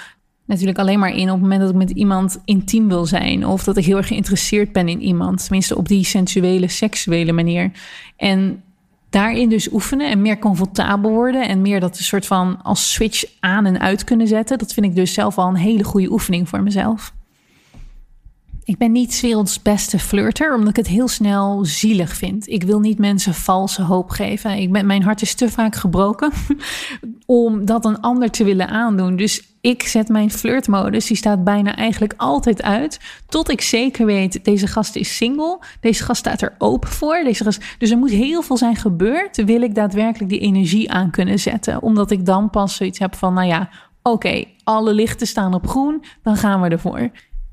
[0.51, 3.47] natuurlijk alleen maar in op het moment dat ik met iemand intiem wil zijn.
[3.47, 5.43] Of dat ik heel erg geïnteresseerd ben in iemand.
[5.43, 7.71] Tenminste op die sensuele, seksuele manier.
[8.17, 8.63] En
[9.11, 11.49] daarin dus oefenen en meer comfortabel worden.
[11.49, 14.59] En meer dat een soort van als switch aan en uit kunnen zetten.
[14.59, 17.13] Dat vind ik dus zelf al een hele goede oefening voor mezelf.
[18.65, 22.49] Ik ben niet werelds beste flirter, omdat ik het heel snel zielig vind.
[22.49, 24.57] Ik wil niet mensen valse hoop geven.
[24.57, 26.33] Ik ben, mijn hart is te vaak gebroken
[27.27, 29.17] om dat een ander te willen aandoen.
[29.17, 33.01] Dus ik zet mijn flirtmodus, die staat bijna eigenlijk altijd uit.
[33.29, 35.59] Tot ik zeker weet, deze gast is single.
[35.81, 37.23] Deze gast staat er open voor.
[37.25, 39.45] Deze gast, dus er moet heel veel zijn gebeurd.
[39.45, 41.83] Wil ik daadwerkelijk die energie aan kunnen zetten.
[41.83, 43.69] Omdat ik dan pas zoiets heb van, nou ja,
[44.03, 46.05] oké, alle lichten staan op groen.
[46.23, 47.11] Dan gaan we ervoor.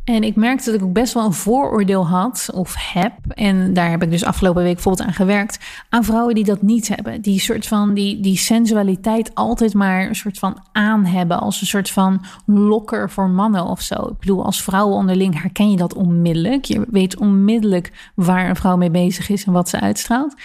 [0.07, 3.13] En ik merkte dat ik ook best wel een vooroordeel had of heb.
[3.27, 5.59] En daar heb ik dus afgelopen week bijvoorbeeld aan gewerkt.
[5.89, 7.21] Aan vrouwen die dat niet hebben.
[7.21, 11.39] Die soort van die, die sensualiteit altijd maar een soort van aan hebben.
[11.39, 13.95] Als een soort van lokker voor mannen of zo.
[13.95, 16.65] Ik bedoel, als vrouwen onderling herken je dat onmiddellijk.
[16.65, 20.35] Je weet onmiddellijk waar een vrouw mee bezig is en wat ze uitstraalt.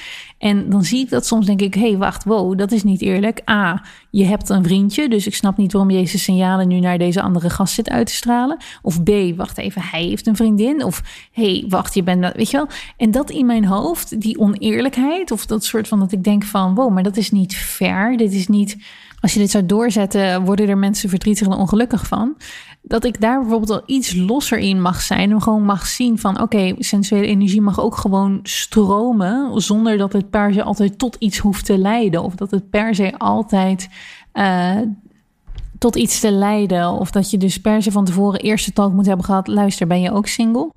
[0.43, 3.01] En dan zie ik dat soms denk ik, hé, hey, wacht, wow, dat is niet
[3.01, 3.43] eerlijk.
[3.51, 6.99] A, je hebt een vriendje, dus ik snap niet waarom je deze signalen nu naar
[6.99, 8.57] deze andere gast zit uit te stralen.
[8.83, 10.85] Of B, wacht even, hij heeft een vriendin.
[10.85, 11.03] Of
[11.33, 12.69] hé, hey, wacht, je bent, weet je wel.
[12.97, 16.75] En dat in mijn hoofd, die oneerlijkheid, of dat soort van dat ik denk van,
[16.75, 18.17] wow, maar dat is niet fair.
[18.17, 18.77] Dit is niet,
[19.23, 22.37] als je dit zou doorzetten, worden er mensen verdrietig en ongelukkig van
[22.83, 25.31] dat ik daar bijvoorbeeld al iets losser in mag zijn.
[25.31, 29.61] En gewoon mag zien van oké, sensuele energie mag ook gewoon stromen.
[29.61, 32.23] Zonder dat het per se altijd tot iets hoeft te leiden.
[32.23, 33.89] Of dat het per se altijd
[34.35, 34.79] uh,
[35.79, 36.91] tot iets te leiden.
[36.91, 39.47] Of dat je dus per se van tevoren eerste talk moet hebben gehad.
[39.47, 40.71] Luister, ben je ook single?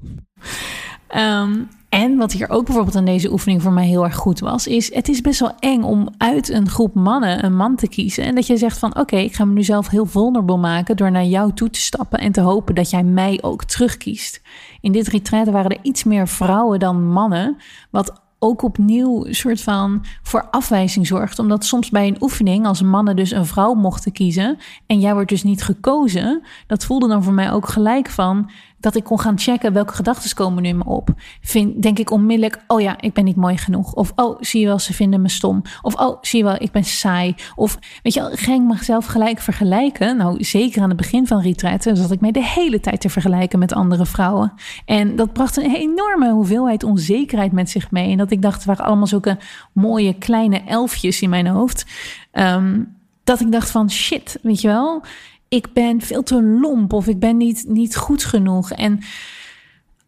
[1.15, 4.67] Um, en wat hier ook bijvoorbeeld aan deze oefening voor mij heel erg goed was,
[4.67, 8.24] is het is best wel eng om uit een groep mannen een man te kiezen.
[8.24, 11.12] En dat je zegt van oké, ik ga me nu zelf heel vulnerable maken door
[11.12, 14.41] naar jou toe te stappen en te hopen dat jij mij ook terugkiest.
[14.82, 17.58] In dit retreat waren er iets meer vrouwen dan mannen,
[17.89, 21.39] wat ook opnieuw een soort van voor afwijzing zorgt.
[21.39, 25.30] Omdat soms bij een oefening, als mannen dus een vrouw mochten kiezen en jij wordt
[25.30, 28.50] dus niet gekozen, dat voelde dan voor mij ook gelijk van
[28.86, 31.10] dat ik kon gaan checken welke gedachten komen nu in me op.
[31.41, 33.93] Vind, denk ik onmiddellijk, oh ja, ik ben niet mooi genoeg.
[33.93, 35.62] Of oh, zie je wel, ze vinden me stom.
[35.82, 37.36] Of oh, zie je wel, ik ben saai.
[37.56, 40.17] Of weet je, ging ik mezelf gelijk vergelijken.
[40.17, 43.60] Nou, zeker aan het begin van retreiten zat ik mij de hele tijd te vergelijken
[43.60, 44.54] met andere vrouwen.
[44.86, 48.12] En dat bracht een enorme hoeveelheid onzekerheid met zich mee.
[48.12, 49.38] En dat ik dacht, het waren allemaal zulke
[49.74, 51.86] mooie kleine elfjes in mijn hoofd.
[52.32, 52.84] Ehm,
[53.24, 55.04] dat ik dacht van shit, weet je wel
[55.47, 58.71] ik ben veel te lomp of ik ben niet, niet goed genoeg.
[58.71, 58.99] En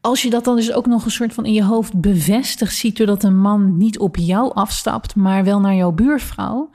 [0.02, 2.98] als je dat dan dus ook nog een soort van in je hoofd bevestigd ziet,
[2.98, 6.70] doordat een man niet op jou afstapt, maar wel naar jouw buurvrouw,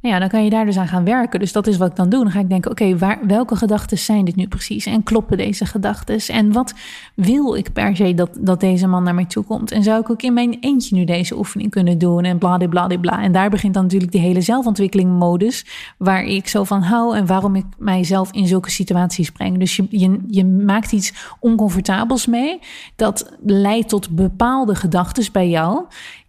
[0.00, 1.40] nou ja, dan kan je daar dus aan gaan werken.
[1.40, 2.22] Dus dat is wat ik dan doe.
[2.22, 4.86] Dan ga ik denken, oké, waar welke gedachten zijn dit nu precies?
[4.86, 6.34] En kloppen deze gedachten?
[6.34, 6.74] En wat
[7.14, 9.70] wil ik per se dat, dat deze man naar mij toe komt?
[9.70, 12.24] En zou ik ook in mijn eentje nu deze oefening kunnen doen?
[12.24, 13.22] En bladibladibla.
[13.22, 17.26] En daar begint dan natuurlijk die hele zelfontwikkeling modus, waar ik zo van hou en
[17.26, 19.58] waarom ik mijzelf in zulke situaties breng.
[19.58, 22.58] Dus je, je, je maakt iets oncomfortabels mee.
[22.96, 25.84] Dat leidt tot bepaalde gedachten bij jou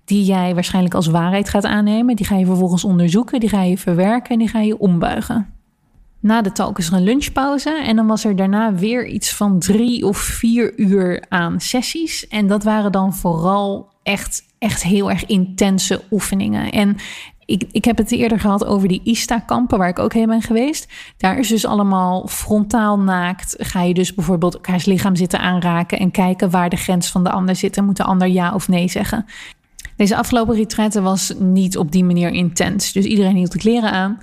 [0.09, 2.15] die jij waarschijnlijk als waarheid gaat aannemen.
[2.15, 5.53] Die ga je vervolgens onderzoeken, die ga je verwerken en die ga je ombuigen.
[6.19, 9.59] Na de talk is er een lunchpauze en dan was er daarna weer iets van
[9.59, 12.27] drie of vier uur aan sessies.
[12.27, 16.71] En dat waren dan vooral echt, echt heel erg intense oefeningen.
[16.71, 16.97] En
[17.45, 20.87] ik, ik heb het eerder gehad over die ISTA-kampen, waar ik ook heen ben geweest.
[21.17, 23.55] Daar is dus allemaal frontaal naakt.
[23.57, 27.31] Ga je dus bijvoorbeeld elkaars lichaam zitten aanraken en kijken waar de grens van de
[27.31, 27.77] ander zit.
[27.77, 29.25] En moet de ander ja of nee zeggen.
[29.99, 32.91] Deze afgelopen retraite was niet op die manier intens.
[32.91, 34.19] Dus iedereen hield de kleren aan.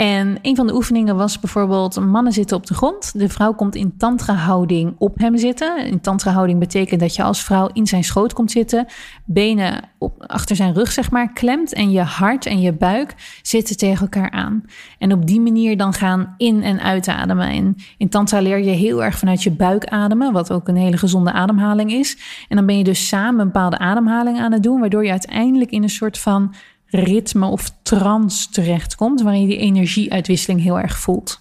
[0.00, 3.18] En een van de oefeningen was bijvoorbeeld: mannen zitten op de grond.
[3.18, 5.86] De vrouw komt in tantra-houding op hem zitten.
[5.86, 8.86] In tantra-houding betekent dat je als vrouw in zijn schoot komt zitten,
[9.24, 13.76] benen op, achter zijn rug, zeg maar, klemt en je hart en je buik zitten
[13.76, 14.64] tegen elkaar aan.
[14.98, 17.48] En op die manier dan gaan in- en uitademen.
[17.48, 20.96] En in tantra leer je heel erg vanuit je buik ademen, wat ook een hele
[20.96, 22.16] gezonde ademhaling is.
[22.48, 25.70] En dan ben je dus samen een bepaalde ademhaling aan het doen, waardoor je uiteindelijk
[25.70, 26.54] in een soort van
[26.90, 31.40] ritme of trance terechtkomt, waarin je die energieuitwisseling heel erg voelt.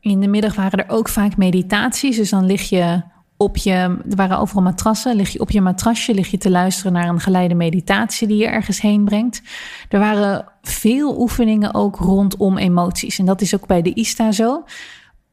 [0.00, 3.02] In de middag waren er ook vaak meditaties, dus dan lig je
[3.36, 3.72] op je,
[4.10, 7.20] er waren overal matrassen, lig je op je matrasje, lig je te luisteren naar een
[7.20, 9.42] geleide meditatie die je ergens heen brengt.
[9.88, 14.64] Er waren veel oefeningen ook rondom emoties en dat is ook bij de ISTA zo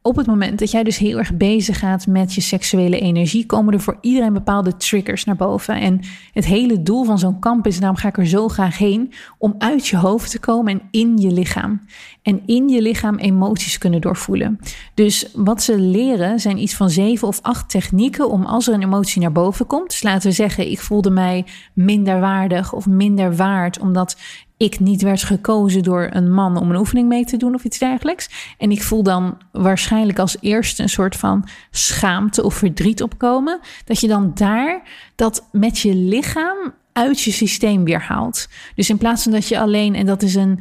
[0.05, 3.73] op het moment dat jij dus heel erg bezig gaat met je seksuele energie, komen
[3.73, 5.79] er voor iedereen bepaalde triggers naar boven.
[5.79, 6.01] En
[6.33, 9.55] het hele doel van zo'n kamp is, daarom ga ik er zo graag heen, om
[9.57, 11.81] uit je hoofd te komen en in je lichaam.
[12.21, 14.59] En in je lichaam emoties kunnen doorvoelen.
[14.93, 18.83] Dus wat ze leren zijn iets van zeven of acht technieken om als er een
[18.83, 19.89] emotie naar boven komt.
[19.89, 24.17] Dus laten we zeggen, ik voelde mij minder waardig of minder waard, omdat
[24.57, 27.79] ik niet werd gekozen door een man om een oefening mee te doen of iets
[27.79, 28.55] dergelijks.
[28.57, 33.59] En ik voel dan waarschijnlijk als eerste een soort van schaamte of verdriet opkomen.
[33.85, 34.81] Dat je dan daar
[35.15, 38.47] dat met je lichaam uit je systeem weer haalt.
[38.75, 40.59] Dus in plaats van dat je alleen, en dat is een.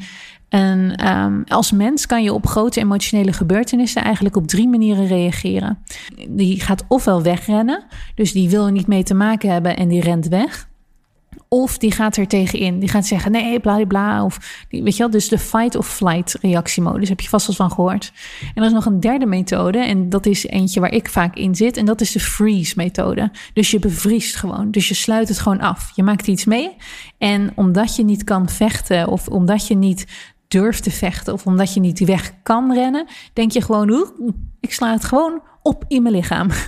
[0.48, 5.78] En um, als mens kan je op grote emotionele gebeurtenissen eigenlijk op drie manieren reageren.
[6.28, 10.00] Die gaat ofwel wegrennen, dus die wil er niet mee te maken hebben en die
[10.00, 10.68] rent weg.
[11.48, 12.78] Of die gaat er tegenin.
[12.78, 14.24] Die gaat zeggen: nee, bla bla.
[14.24, 17.70] Of weet je wel, dus de fight of flight reactiemodus heb je vast wel van
[17.70, 18.12] gehoord.
[18.54, 19.78] En er is nog een derde methode.
[19.78, 21.76] En dat is eentje waar ik vaak in zit.
[21.76, 23.30] En dat is de freeze methode.
[23.52, 24.70] Dus je bevriest gewoon.
[24.70, 25.92] Dus je sluit het gewoon af.
[25.94, 26.76] Je maakt iets mee.
[27.18, 30.06] En omdat je niet kan vechten, of omdat je niet
[30.54, 34.12] durft te vechten, of omdat je niet weg kan rennen, denk je gewoon:
[34.60, 36.48] ik sla het gewoon op in mijn lichaam.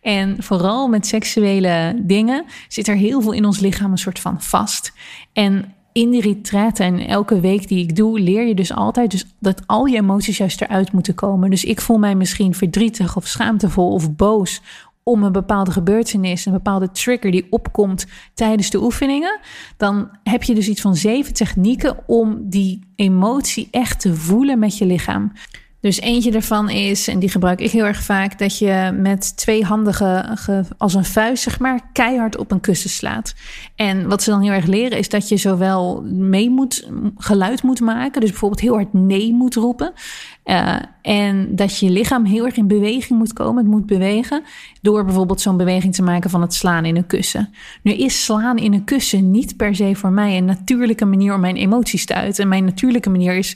[0.00, 4.42] En vooral met seksuele dingen zit er heel veel in ons lichaam een soort van
[4.42, 4.92] vast.
[5.32, 9.26] En in die retraite en elke week die ik doe, leer je dus altijd dus
[9.40, 11.50] dat al je emoties juist eruit moeten komen.
[11.50, 14.60] Dus ik voel mij misschien verdrietig of schaamtevol of boos
[15.04, 19.40] om een bepaalde gebeurtenis, een bepaalde trigger die opkomt tijdens de oefeningen,
[19.76, 24.78] dan heb je dus iets van zeven technieken om die emotie echt te voelen met
[24.78, 25.32] je lichaam.
[25.84, 29.64] Dus eentje daarvan is, en die gebruik ik heel erg vaak, dat je met twee
[29.64, 29.94] handen
[30.78, 33.34] als een vuist, zeg maar, keihard op een kussen slaat.
[33.76, 37.80] En wat ze dan heel erg leren, is dat je zowel mee moet, geluid moet
[37.80, 39.92] maken, dus bijvoorbeeld heel hard nee moet roepen.
[40.44, 44.42] Uh, en dat je lichaam heel erg in beweging moet komen, het moet bewegen,
[44.80, 47.50] door bijvoorbeeld zo'n beweging te maken van het slaan in een kussen.
[47.82, 51.40] Nu is slaan in een kussen niet per se voor mij een natuurlijke manier om
[51.40, 52.42] mijn emoties te uiten.
[52.42, 53.54] En mijn natuurlijke manier is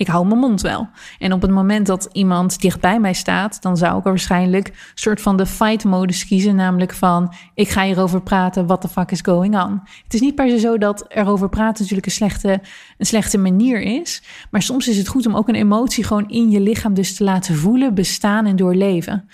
[0.00, 0.88] ik hou mijn mond wel.
[1.18, 4.74] En op het moment dat iemand dichtbij mij staat, dan zou ik er waarschijnlijk een
[4.94, 6.56] soort van de fight-modus kiezen.
[6.56, 9.80] Namelijk van, ik ga hierover praten, what the fuck is going on?
[10.04, 12.60] Het is niet per se zo dat erover praten natuurlijk een slechte,
[12.98, 14.22] een slechte manier is.
[14.50, 17.24] Maar soms is het goed om ook een emotie gewoon in je lichaam dus te
[17.24, 19.28] laten voelen, bestaan en doorleven.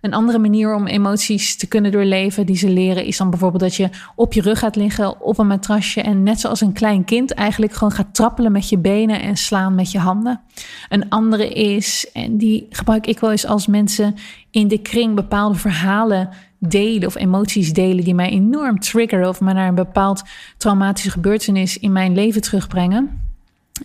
[0.00, 3.74] Een andere manier om emoties te kunnen doorleven die ze leren is dan bijvoorbeeld dat
[3.74, 7.32] je op je rug gaat liggen op een matrasje en net zoals een klein kind
[7.32, 10.40] eigenlijk gewoon gaat trappelen met je benen en slaan met je handen.
[10.88, 14.14] Een andere is, en die gebruik ik wel eens als mensen
[14.50, 19.52] in de kring bepaalde verhalen delen of emoties delen die mij enorm triggeren of me
[19.52, 20.22] naar een bepaald
[20.56, 23.25] traumatische gebeurtenis in mijn leven terugbrengen.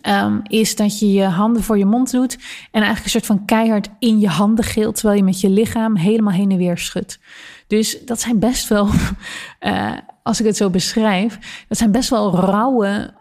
[0.01, 2.33] Um, is dat je je handen voor je mond doet
[2.71, 5.95] en eigenlijk een soort van keihard in je handen gilt, terwijl je met je lichaam
[5.95, 7.19] helemaal heen en weer schudt.
[7.67, 8.87] Dus dat zijn best wel,
[9.61, 9.91] uh,
[10.23, 13.13] als ik het zo beschrijf, dat zijn best wel rauwe,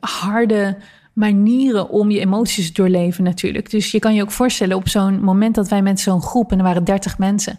[0.00, 0.76] harde
[1.12, 3.70] manieren om je emoties te doorleven natuurlijk.
[3.70, 6.58] Dus je kan je ook voorstellen op zo'n moment dat wij met zo'n groep, en
[6.58, 7.58] er waren 30 mensen,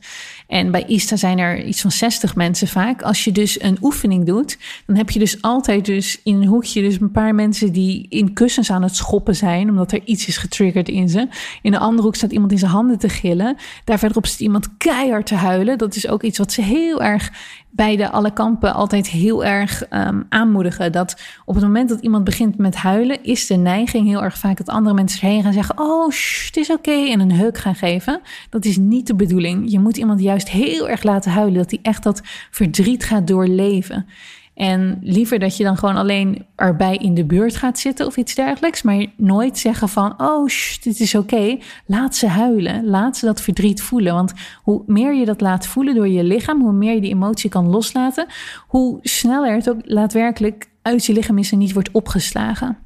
[0.51, 3.01] en bij ISTA zijn er iets van 60 mensen vaak.
[3.01, 6.81] Als je dus een oefening doet, dan heb je dus altijd dus in een hoekje
[6.81, 10.37] dus een paar mensen die in kussens aan het schoppen zijn, omdat er iets is
[10.37, 11.27] getriggerd in ze.
[11.61, 13.57] In een andere hoek staat iemand in zijn handen te gillen.
[13.83, 15.77] Daar verderop zit iemand keihard te huilen.
[15.77, 17.31] Dat is ook iets wat ze heel erg
[17.71, 20.91] bij de alle kampen altijd heel erg um, aanmoedigen.
[20.91, 24.57] Dat op het moment dat iemand begint met huilen, is de neiging heel erg vaak
[24.57, 26.11] dat andere mensen heen gaan zeggen: Oh,
[26.45, 26.91] het is oké.
[26.91, 28.21] en een heuk gaan geven.
[28.49, 29.71] Dat is niet de bedoeling.
[29.71, 31.57] Je moet iemand juist heel erg laten huilen.
[31.57, 32.21] Dat hij echt dat
[32.51, 34.05] verdriet gaat doorleven.
[34.53, 38.35] En liever dat je dan gewoon alleen erbij in de buurt gaat zitten of iets
[38.35, 38.81] dergelijks.
[38.81, 40.47] Maar nooit zeggen van, oh,
[40.81, 41.57] dit is oké.
[41.85, 42.85] Laat ze huilen.
[42.85, 44.13] Laat ze dat verdriet voelen.
[44.13, 44.33] Want
[44.63, 47.69] hoe meer je dat laat voelen door je lichaam, hoe meer je die emotie kan
[47.69, 48.25] loslaten,
[48.67, 52.77] hoe sneller het ook daadwerkelijk uit je lichaam is en niet wordt opgeslagen.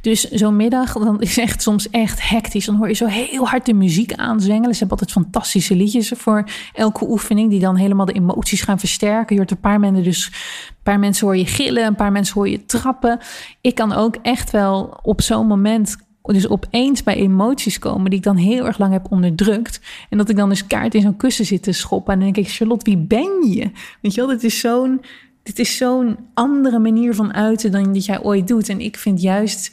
[0.00, 2.64] Dus zo'n middag, dan is echt soms echt hectisch.
[2.64, 4.72] Dan hoor je zo heel hard de muziek aanzwengelen.
[4.74, 9.34] Ze hebben altijd fantastische liedjes voor elke oefening, die dan helemaal de emoties gaan versterken.
[9.34, 10.26] Je hoort een paar mensen dus,
[10.68, 13.18] een paar mensen hoor je gillen, een paar mensen hoor je trappen.
[13.60, 15.96] Ik kan ook echt wel op zo'n moment
[16.32, 19.80] dus opeens bij emoties komen die ik dan heel erg lang heb onderdrukt.
[20.10, 22.12] En dat ik dan dus kaart in zo'n kussen zit te schoppen.
[22.12, 23.70] En dan denk ik, Charlotte, wie ben je?
[24.00, 25.00] Weet je wel, dit is zo'n
[25.46, 28.68] dit is zo'n andere manier van uiten dan dat jij ooit doet.
[28.68, 29.72] En ik vind juist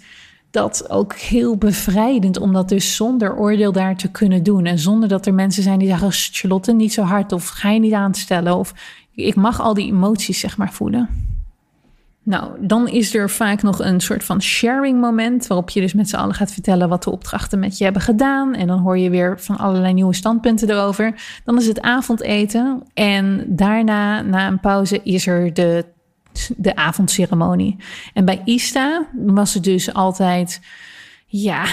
[0.51, 4.65] dat ook heel bevrijdend om dat dus zonder oordeel daar te kunnen doen.
[4.65, 7.31] En zonder dat er mensen zijn die zeggen: Charlotte, niet zo hard.
[7.31, 8.55] Of ga je niet aanstellen.
[8.55, 8.73] Of
[9.13, 11.32] ik mag al die emoties, zeg maar, voelen.
[12.25, 16.09] Nou, dan is er vaak nog een soort van sharing moment, waarop je dus met
[16.09, 18.53] z'n allen gaat vertellen wat de opdrachten met je hebben gedaan.
[18.55, 21.41] En dan hoor je weer van allerlei nieuwe standpunten erover.
[21.43, 25.85] Dan is het avondeten en daarna, na een pauze, is er de,
[26.57, 27.77] de avondceremonie.
[28.13, 30.61] En bij Ista was het dus altijd,
[31.25, 31.65] ja,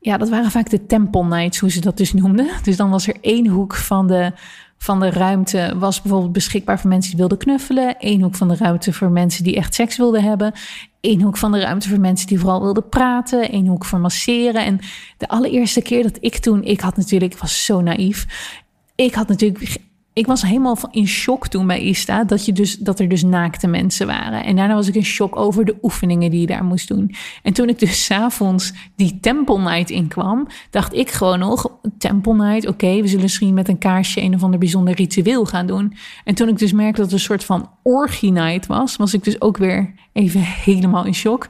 [0.00, 2.48] ja, dat waren vaak de temple nights, hoe ze dat dus noemden.
[2.62, 4.32] Dus dan was er één hoek van de
[4.82, 7.96] van de ruimte was bijvoorbeeld beschikbaar voor mensen die wilden knuffelen.
[7.98, 10.52] Eén hoek van de ruimte voor mensen die echt seks wilden hebben.
[11.00, 13.54] Eén hoek van de ruimte voor mensen die vooral wilden praten.
[13.54, 14.64] Eén hoek voor masseren.
[14.64, 14.78] En
[15.16, 18.26] de allereerste keer dat ik toen, ik had natuurlijk, ik was zo naïef.
[18.94, 19.80] Ik had natuurlijk
[20.12, 23.66] ik was helemaal in shock toen bij ISTA dat, je dus, dat er dus naakte
[23.66, 24.44] mensen waren.
[24.44, 27.14] En daarna was ik in shock over de oefeningen die je daar moest doen.
[27.42, 32.66] En toen ik dus s'avonds die Temple Night inkwam, dacht ik gewoon nog: Temple Night,
[32.66, 35.94] oké, we zullen misschien met een kaarsje een of ander bijzonder ritueel gaan doen.
[36.24, 39.24] En toen ik dus merkte dat het een soort van orgie night was, was ik
[39.24, 41.48] dus ook weer even helemaal in shock.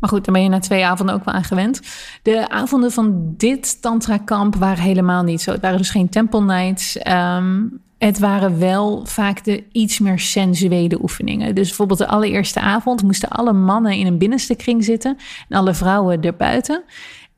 [0.00, 1.80] Maar goed, dan ben je na twee avonden ook wel aan gewend.
[2.22, 5.52] De avonden van dit tantra-kamp waren helemaal niet zo.
[5.52, 6.98] Het waren dus geen temple nights.
[7.08, 11.54] Um, het waren wel vaak de iets meer sensuele oefeningen.
[11.54, 15.16] Dus bijvoorbeeld de allereerste avond moesten alle mannen in een binnenste kring zitten
[15.48, 16.84] en alle vrouwen erbuiten.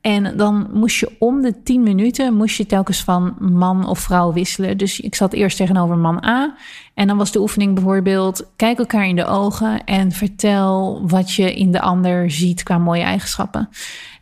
[0.01, 4.33] En dan moest je om de 10 minuten moest je telkens van man of vrouw
[4.33, 4.77] wisselen.
[4.77, 6.55] Dus ik zat eerst tegenover man A.
[6.93, 11.55] En dan was de oefening bijvoorbeeld: kijk elkaar in de ogen en vertel wat je
[11.55, 13.69] in de ander ziet qua mooie eigenschappen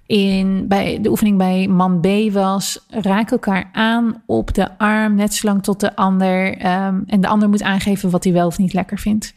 [0.09, 5.33] in, bij de oefening bij man B was: raak elkaar aan op de arm, net
[5.33, 6.65] zolang tot de ander.
[6.65, 9.33] Um, en de ander moet aangeven wat hij wel of niet lekker vindt.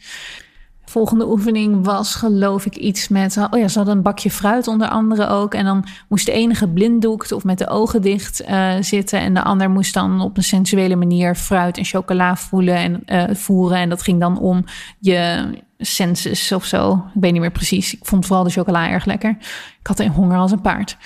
[0.93, 3.37] Volgende oefening was geloof ik iets met...
[3.51, 5.53] Oh ja, ze hadden een bakje fruit onder andere ook.
[5.53, 9.19] En dan moest de enige blinddoekt of met de ogen dicht uh, zitten.
[9.19, 13.35] En de ander moest dan op een sensuele manier fruit en chocola voelen en uh,
[13.35, 13.77] voeren.
[13.77, 14.65] En dat ging dan om
[14.99, 16.93] je senses of zo.
[17.13, 17.93] Ik weet niet meer precies.
[17.93, 19.29] Ik vond vooral de chocola erg lekker.
[19.79, 20.97] Ik had een honger als een paard.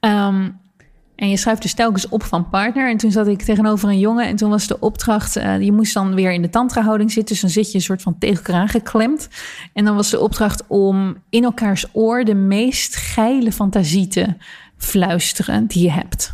[0.00, 0.60] Um,
[1.22, 2.90] en je schrijft dus telkens op van partner.
[2.90, 5.36] En toen zat ik tegenover een jongen en toen was de opdracht...
[5.36, 7.32] Uh, je moest dan weer in de tantra-houding zitten.
[7.32, 9.28] Dus dan zit je een soort van tegen elkaar aangeklemd.
[9.72, 12.24] En dan was de opdracht om in elkaars oor...
[12.24, 14.34] de meest geile fantasie te
[14.76, 16.32] fluisteren die je hebt.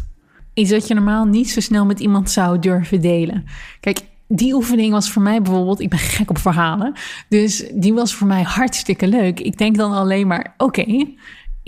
[0.54, 3.44] Iets dat je normaal niet zo snel met iemand zou durven delen.
[3.80, 6.92] Kijk, die oefening was voor mij bijvoorbeeld, ik ben gek op verhalen.
[7.28, 9.40] Dus die was voor mij hartstikke leuk.
[9.40, 11.06] Ik denk dan alleen maar, oké,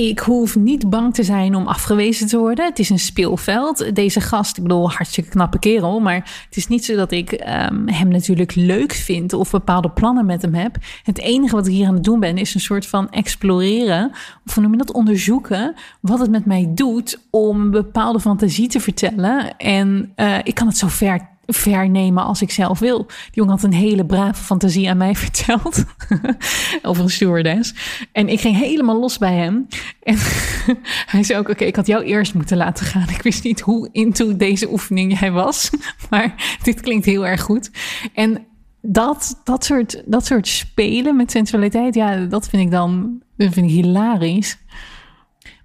[0.08, 2.64] ik hoef niet bang te zijn om afgewezen te worden.
[2.64, 3.94] Het is een speelveld.
[3.94, 6.00] Deze gast, ik bedoel, hartstikke knappe kerel.
[6.00, 10.26] Maar het is niet zo dat ik um, hem natuurlijk leuk vind of bepaalde plannen
[10.26, 10.76] met hem heb.
[11.02, 14.10] Het enige wat ik hier aan het doen ben, is een soort van exploreren.
[14.46, 14.92] Of noem dat?
[14.92, 19.56] Onderzoeken wat het met mij doet om bepaalde fantasie te vertellen.
[19.56, 22.98] En uh, ik kan het zo ver vernemen als ik zelf wil.
[23.06, 25.84] Die jongen had een hele brave fantasie aan mij verteld.
[26.82, 27.74] over een stewardess.
[28.12, 29.66] En ik ging helemaal los bij hem.
[30.02, 30.16] En
[31.12, 33.08] hij zei ook, oké, ik had jou eerst moeten laten gaan.
[33.08, 35.70] Ik wist niet hoe into deze oefening jij was.
[36.10, 37.70] Maar dit klinkt heel erg goed.
[38.14, 38.46] En
[38.82, 43.66] dat, dat, soort, dat soort spelen met sensualiteit, ja, dat vind ik dan dat vind
[43.66, 44.58] ik hilarisch.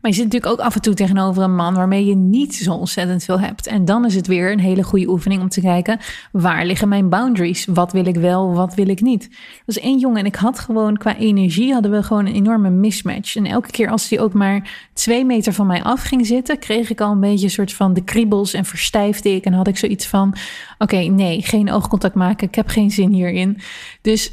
[0.05, 2.73] Maar je zit natuurlijk ook af en toe tegenover een man waarmee je niet zo
[2.73, 3.67] ontzettend veel hebt.
[3.67, 5.99] En dan is het weer een hele goede oefening om te kijken
[6.31, 7.65] waar liggen mijn boundaries?
[7.65, 9.29] Wat wil ik wel, wat wil ik niet?
[9.65, 12.69] Dat is één jongen en ik had gewoon qua energie hadden we gewoon een enorme
[12.69, 13.35] mismatch.
[13.35, 16.89] En elke keer als hij ook maar twee meter van mij af ging zitten, kreeg
[16.89, 19.45] ik al een beetje een soort van de kriebels en verstijfde ik.
[19.45, 20.35] En had ik zoiets van:
[20.77, 22.47] oké, nee, geen oogcontact maken.
[22.47, 23.57] Ik heb geen zin hierin.
[24.01, 24.31] Dus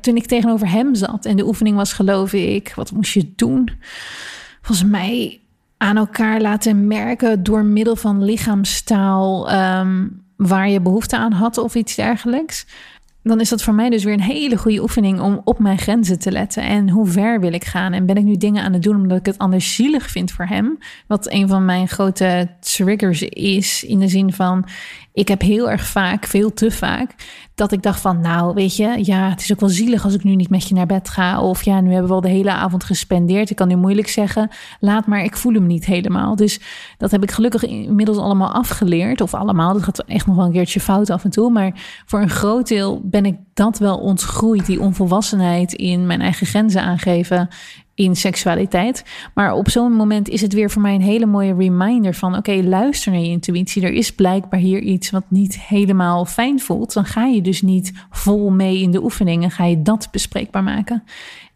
[0.00, 3.70] toen ik tegenover hem zat en de oefening was, geloof ik, wat moest je doen?
[4.66, 5.40] Volgens mij
[5.76, 11.74] aan elkaar laten merken door middel van lichaamstaal um, waar je behoefte aan had of
[11.74, 12.66] iets dergelijks.
[13.22, 16.18] Dan is dat voor mij dus weer een hele goede oefening om op mijn grenzen
[16.18, 16.62] te letten.
[16.62, 17.92] En hoe ver wil ik gaan?
[17.92, 20.46] En ben ik nu dingen aan het doen omdat ik het anders zielig vind voor
[20.46, 20.78] hem?
[21.06, 23.84] Wat een van mijn grote triggers is.
[23.84, 24.64] In de zin van:
[25.16, 27.14] ik heb heel erg vaak, veel te vaak,
[27.54, 30.24] dat ik dacht van, nou, weet je, ja, het is ook wel zielig als ik
[30.24, 31.40] nu niet met je naar bed ga.
[31.40, 33.50] Of ja, nu hebben we al de hele avond gespendeerd.
[33.50, 34.50] Ik kan nu moeilijk zeggen,
[34.80, 36.36] laat maar, ik voel hem niet helemaal.
[36.36, 36.60] Dus
[36.98, 39.20] dat heb ik gelukkig inmiddels allemaal afgeleerd.
[39.20, 41.50] Of allemaal, dat gaat echt nog wel een keertje fout af en toe.
[41.50, 41.72] Maar
[42.06, 46.82] voor een groot deel ben ik dat wel ontgroeid, die onvolwassenheid in mijn eigen grenzen
[46.82, 47.48] aangeven
[47.96, 49.04] in seksualiteit.
[49.34, 52.52] Maar op zo'n moment is het weer voor mij een hele mooie reminder van: oké,
[52.52, 53.82] luister naar je intuïtie.
[53.82, 56.92] Er is blijkbaar hier iets wat niet helemaal fijn voelt.
[56.92, 59.50] Dan ga je dus niet vol mee in de oefeningen.
[59.50, 61.02] Ga je dat bespreekbaar maken.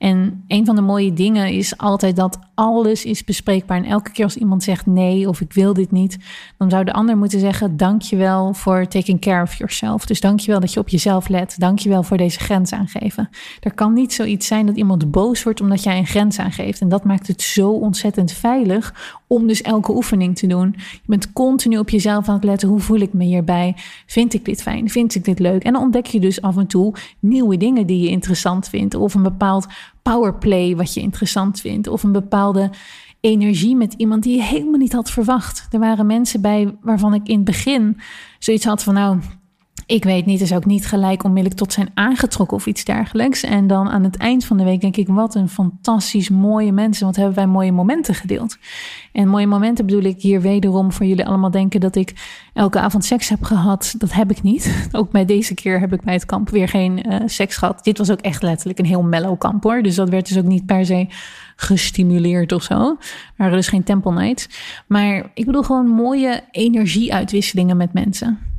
[0.01, 3.76] En een van de mooie dingen is altijd dat alles is bespreekbaar.
[3.76, 6.18] En elke keer als iemand zegt nee of ik wil dit niet,
[6.59, 10.07] dan zou de ander moeten zeggen: Dankjewel voor taking care of yourself.
[10.07, 11.55] Dus dankjewel dat je op jezelf let.
[11.59, 13.28] Dankjewel voor deze grens aangeven.
[13.61, 16.80] Er kan niet zoiets zijn dat iemand boos wordt omdat jij een grens aangeeft.
[16.80, 20.74] En dat maakt het zo ontzettend veilig om dus elke oefening te doen.
[20.76, 22.68] Je bent continu op jezelf aan het letten.
[22.68, 23.76] Hoe voel ik me hierbij?
[24.07, 24.90] Vind ik dit fijn?
[24.90, 25.64] Vind ik dit leuk?
[25.64, 28.94] En dan ontdek je dus af en toe nieuwe dingen die je interessant vindt.
[28.94, 29.66] Of een bepaald
[30.03, 31.88] powerplay wat je interessant vindt.
[31.88, 32.70] Of een bepaalde
[33.20, 35.66] energie met iemand die je helemaal niet had verwacht.
[35.70, 38.01] Er waren mensen bij waarvan ik in het begin
[38.38, 39.18] zoiets had van nou,
[39.91, 43.43] ik weet niet, is ook niet gelijk onmiddellijk tot zijn aangetrokken of iets dergelijks.
[43.43, 47.07] En dan aan het eind van de week denk ik, wat een fantastisch mooie mensen.
[47.07, 48.57] Wat hebben wij mooie momenten gedeeld.
[49.12, 52.12] En mooie momenten bedoel ik hier wederom voor jullie allemaal denken dat ik
[52.55, 53.95] elke avond seks heb gehad.
[53.99, 54.74] Dat heb ik niet.
[54.93, 57.84] Ook bij deze keer heb ik bij het kamp weer geen uh, seks gehad.
[57.84, 59.82] Dit was ook echt letterlijk een heel mellow kamp hoor.
[59.82, 61.07] Dus dat werd dus ook niet per se
[61.57, 62.97] gestimuleerd of zo.
[63.36, 64.49] Er is geen temple nights.
[64.86, 68.49] Maar ik bedoel gewoon mooie energieuitwisselingen met mensen.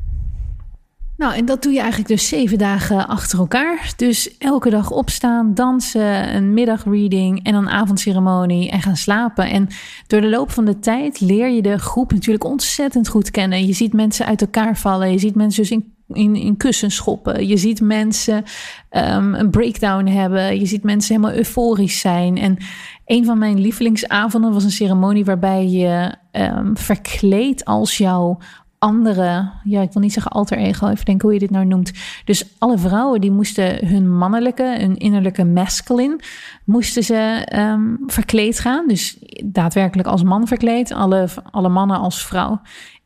[1.21, 3.93] Nou, en dat doe je eigenlijk dus zeven dagen achter elkaar.
[3.95, 9.49] Dus elke dag opstaan, dansen, een middagreading en een avondceremonie en gaan slapen.
[9.49, 9.67] En
[10.07, 13.65] door de loop van de tijd leer je de groep natuurlijk ontzettend goed kennen.
[13.65, 15.11] Je ziet mensen uit elkaar vallen.
[15.11, 17.47] Je ziet mensen dus in in, in schoppen.
[17.47, 18.43] Je ziet mensen
[18.91, 20.59] um, een breakdown hebben.
[20.59, 22.37] Je ziet mensen helemaal euforisch zijn.
[22.37, 22.57] En
[23.05, 28.37] een van mijn lievelingsavonden was een ceremonie waarbij je um, verkleed als jouw
[28.81, 31.91] andere, ja, ik wil niet zeggen alter ego, even denken hoe je dit nou noemt.
[32.25, 36.19] Dus alle vrouwen die moesten hun mannelijke, hun innerlijke masculine,
[36.65, 38.87] moesten ze um, verkleed gaan.
[38.87, 42.61] Dus daadwerkelijk als man verkleed, alle, alle mannen als vrouw.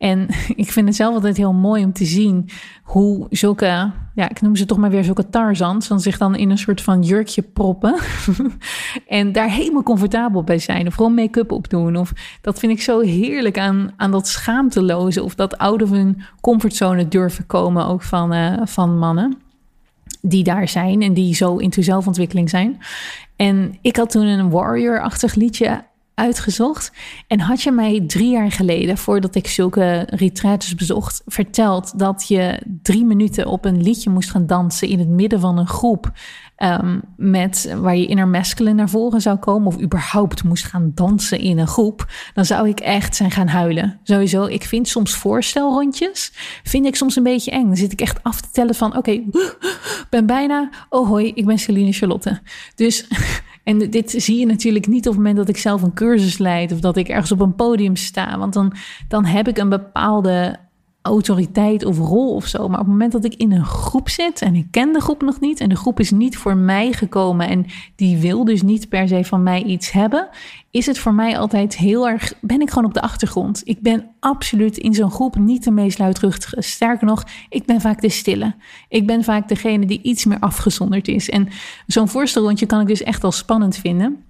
[0.05, 0.27] En
[0.63, 2.49] ik vind het zelf altijd heel mooi om te zien
[2.83, 6.49] hoe zulke, ja, ik noem ze toch maar weer zulke tarzans, van zich dan in
[6.49, 7.95] een soort van jurkje proppen.
[9.07, 10.87] en daar helemaal comfortabel bij zijn.
[10.87, 11.95] Of gewoon make-up op doen.
[11.95, 15.23] Of dat vind ik zo heerlijk aan, aan dat schaamteloze.
[15.23, 19.37] Of dat out of hun comfortzone durven komen, ook van, uh, van mannen
[20.21, 22.79] die daar zijn en die zo into zelfontwikkeling zijn.
[23.35, 25.83] En ik had toen een warrior-achtig liedje
[26.15, 26.91] uitgezocht.
[27.27, 32.61] En had je mij drie jaar geleden, voordat ik zulke retreats bezocht, verteld dat je
[32.81, 36.11] drie minuten op een liedje moest gaan dansen in het midden van een groep.
[36.57, 41.39] Um, met waar je inner masculine naar voren zou komen, of überhaupt moest gaan dansen
[41.39, 43.99] in een groep, dan zou ik echt zijn gaan huilen.
[44.03, 46.31] Sowieso, ik vind soms voorstelrondjes,
[46.63, 47.65] vind ik soms een beetje eng.
[47.65, 49.25] Dan zit ik echt af te tellen van, oké, okay,
[50.09, 52.41] ben bijna, oh hoi, ik ben Celine Charlotte.
[52.75, 53.07] Dus
[53.65, 56.71] En dit zie je natuurlijk niet op het moment dat ik zelf een cursus leid
[56.71, 58.37] of dat ik ergens op een podium sta.
[58.37, 58.73] Want dan,
[59.07, 60.59] dan heb ik een bepaalde
[61.05, 62.67] autoriteit of rol of zo.
[62.67, 65.21] Maar op het moment dat ik in een groep zit en ik ken de groep
[65.21, 68.89] nog niet en de groep is niet voor mij gekomen en die wil dus niet
[68.89, 70.29] per se van mij iets hebben,
[70.71, 73.61] is het voor mij altijd heel erg, ben ik gewoon op de achtergrond.
[73.63, 76.61] Ik ben absoluut in zo'n groep niet de meest luidruchtige.
[76.61, 78.55] Sterker nog, ik ben vaak de stille.
[78.89, 81.29] Ik ben vaak degene die iets meer afgezonderd is.
[81.29, 81.47] En
[81.87, 84.23] zo'n voorstelrondje kan ik dus echt wel spannend vinden.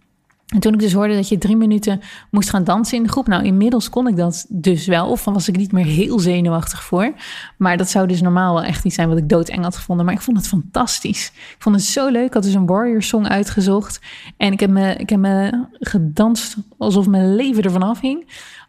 [0.45, 3.27] En toen ik dus hoorde dat je drie minuten moest gaan dansen in de groep.
[3.27, 5.09] Nou, inmiddels kon ik dat dus wel.
[5.09, 7.13] Of was ik niet meer heel zenuwachtig voor.
[7.57, 10.05] Maar dat zou dus normaal wel echt niet zijn wat ik doodeng had gevonden.
[10.05, 11.31] Maar ik vond het fantastisch.
[11.35, 12.25] Ik vond het zo leuk.
[12.25, 13.99] Ik had dus een Warrior Song uitgezocht.
[14.37, 18.25] En ik heb me, ik heb me gedanst alsof mijn leven ervan afhing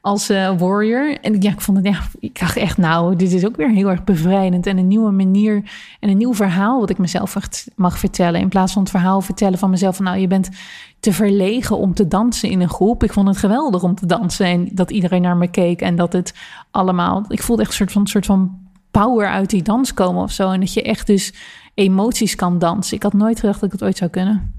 [0.07, 1.21] als uh, warrior.
[1.21, 3.91] En ja, ik vond het, ja, ik dacht echt, nou, dit is ook weer heel
[3.91, 7.37] erg bevrijdend en een nieuwe manier en een nieuw verhaal wat ik mezelf
[7.77, 8.41] mag vertellen.
[8.41, 10.49] In plaats van het verhaal vertellen van mezelf van, nou, je bent
[11.01, 13.03] te verlegen om te dansen in een groep.
[13.03, 16.13] Ik vond het geweldig om te dansen en dat iedereen naar me keek en dat
[16.13, 16.35] het
[16.71, 18.59] allemaal, ik voelde echt een soort van, een soort van
[18.91, 20.51] power uit die dans komen of zo.
[20.51, 21.33] En dat je echt dus
[21.75, 22.97] emoties kan dansen.
[22.97, 24.56] Ik had nooit gedacht dat ik het ooit zou kunnen.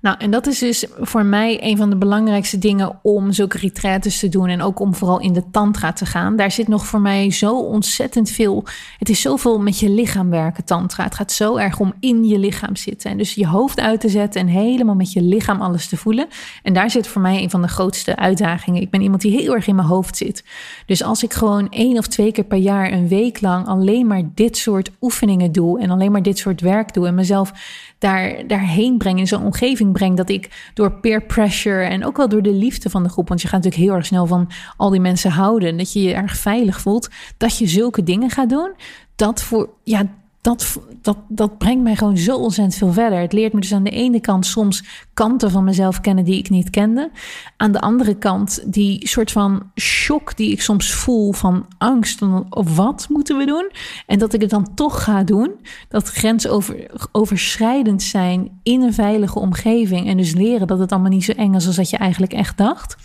[0.00, 4.18] Nou, en dat is dus voor mij een van de belangrijkste dingen om zulke retraites
[4.18, 6.36] te doen en ook om vooral in de tantra te gaan.
[6.36, 8.64] Daar zit nog voor mij zo ontzettend veel.
[8.98, 11.04] Het is zoveel met je lichaam werken, tantra.
[11.04, 14.08] Het gaat zo erg om in je lichaam zitten en dus je hoofd uit te
[14.08, 16.26] zetten en helemaal met je lichaam alles te voelen.
[16.62, 18.82] En daar zit voor mij een van de grootste uitdagingen.
[18.82, 20.44] Ik ben iemand die heel erg in mijn hoofd zit.
[20.86, 24.22] Dus als ik gewoon één of twee keer per jaar een week lang alleen maar
[24.34, 27.52] dit soort oefeningen doe en alleen maar dit soort werk doe en mezelf
[27.98, 32.28] daar, daarheen breng, in zo'n omgeving breng, dat ik door peer pressure en ook wel
[32.28, 34.90] door de liefde van de groep, want je gaat natuurlijk heel erg snel van al
[34.90, 38.72] die mensen houden, dat je je erg veilig voelt, dat je zulke dingen gaat doen,
[39.16, 40.06] dat voor, ja,
[40.44, 43.18] dat, dat, dat brengt mij gewoon zo ontzettend veel verder.
[43.18, 44.84] Het leert me dus aan de ene kant soms
[45.14, 47.10] kanten van mezelf kennen die ik niet kende.
[47.56, 52.22] Aan de andere kant die soort van shock die ik soms voel van angst.
[52.50, 53.70] Of wat moeten we doen?
[54.06, 55.52] En dat ik het dan toch ga doen.
[55.88, 60.08] Dat grensoverschrijdend zijn in een veilige omgeving.
[60.08, 62.58] En dus leren dat het allemaal niet zo eng is als dat je eigenlijk echt
[62.58, 62.96] dacht.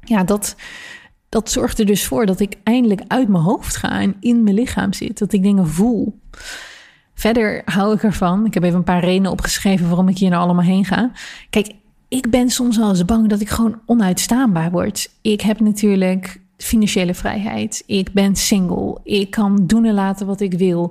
[0.00, 0.56] Ja, dat,
[1.28, 4.54] dat zorgt er dus voor dat ik eindelijk uit mijn hoofd ga en in mijn
[4.54, 5.18] lichaam zit.
[5.18, 6.18] Dat ik dingen voel.
[7.20, 8.46] Verder hou ik ervan.
[8.46, 11.10] Ik heb even een paar redenen opgeschreven waarom ik hier nou allemaal heen ga.
[11.50, 11.72] Kijk,
[12.08, 15.10] ik ben soms wel eens bang dat ik gewoon onuitstaanbaar word.
[15.22, 17.82] Ik heb natuurlijk financiële vrijheid.
[17.86, 18.98] Ik ben single.
[19.04, 20.88] Ik kan doen en laten wat ik wil.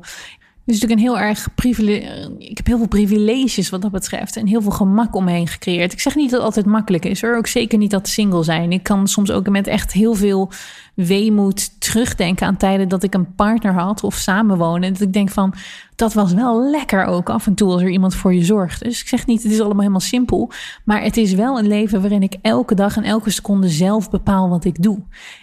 [0.66, 2.36] Dus natuurlijk een heel erg privilege.
[2.38, 4.36] Ik heb heel veel privileges wat dat betreft.
[4.36, 5.94] En heel veel gemak om me heen gecreëerd.
[5.94, 7.38] Ik zeg niet dat het altijd makkelijk is hoor.
[7.38, 8.72] Ook zeker niet dat single zijn.
[8.72, 10.52] Ik kan soms ook met echt heel veel
[10.94, 14.84] weemoed terugdenken aan tijden dat ik een partner had of samenwonen.
[14.84, 15.54] En dat ik denk van,
[16.00, 18.84] dat was wel lekker ook af en toe als er iemand voor je zorgt.
[18.84, 20.52] Dus ik zeg niet, het is allemaal helemaal simpel.
[20.86, 24.50] Maar het is wel een leven waarin ik elke dag en elke seconde zelf bepaal
[24.50, 25.00] wat ik doe.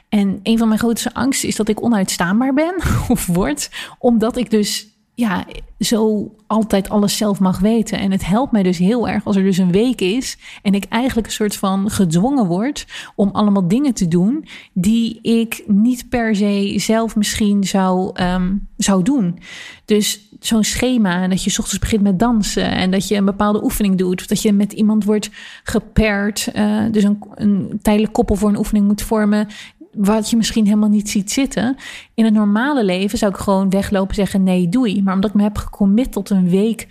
[0.08, 2.74] En een van mijn grootste angsten is dat ik onuitstaanbaar ben
[3.08, 3.70] of word.
[3.98, 5.44] Omdat ik dus ja,
[5.78, 7.98] zo altijd alles zelf mag weten.
[7.98, 10.84] En het helpt mij dus heel erg als er dus een week is en ik
[10.88, 16.36] eigenlijk een soort van gedwongen word om allemaal dingen te doen die ik niet per
[16.36, 19.38] se zelf misschien zou, um, zou doen.
[19.84, 23.98] Dus zo'n schema dat je ochtends begint met dansen en dat je een bepaalde oefening
[23.98, 25.30] doet of dat je met iemand wordt
[25.62, 29.48] gepaired, uh, dus een, een tijdelijk koppel voor een oefening moet vormen
[29.96, 31.76] wat je misschien helemaal niet ziet zitten.
[32.14, 35.02] In het normale leven zou ik gewoon weglopen en zeggen nee, doei.
[35.02, 36.88] Maar omdat ik me heb gecommit tot een week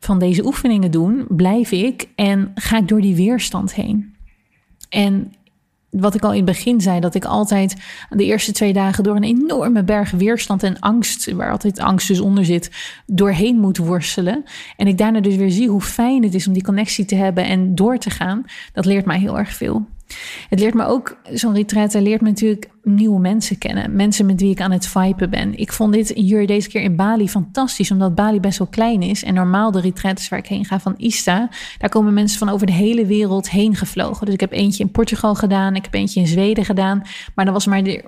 [0.00, 4.14] van deze oefeningen doen, blijf ik en ga ik door die weerstand heen.
[4.88, 5.32] En
[5.90, 7.76] wat ik al in het begin zei, dat ik altijd
[8.10, 12.20] de eerste twee dagen door een enorme berg weerstand en angst, waar altijd angst dus
[12.20, 12.70] onder zit,
[13.06, 14.44] doorheen moet worstelen.
[14.76, 17.44] En ik daarna dus weer zie hoe fijn het is om die connectie te hebben
[17.44, 18.44] en door te gaan.
[18.72, 19.86] Dat leert mij heel erg veel.
[20.48, 23.96] Het leert me ook, zo'n retraite leert me natuurlijk nieuwe mensen kennen.
[23.96, 25.58] Mensen met wie ik aan het vipen ben.
[25.58, 29.24] Ik vond dit hier deze keer in Bali fantastisch, omdat Bali best wel klein is.
[29.24, 32.66] En normaal de retraites waar ik heen ga van Ista, daar komen mensen van over
[32.66, 34.24] de hele wereld heen gevlogen.
[34.24, 37.02] Dus ik heb eentje in Portugal gedaan, ik heb eentje in Zweden gedaan.
[37.34, 38.04] Maar dan was maar de,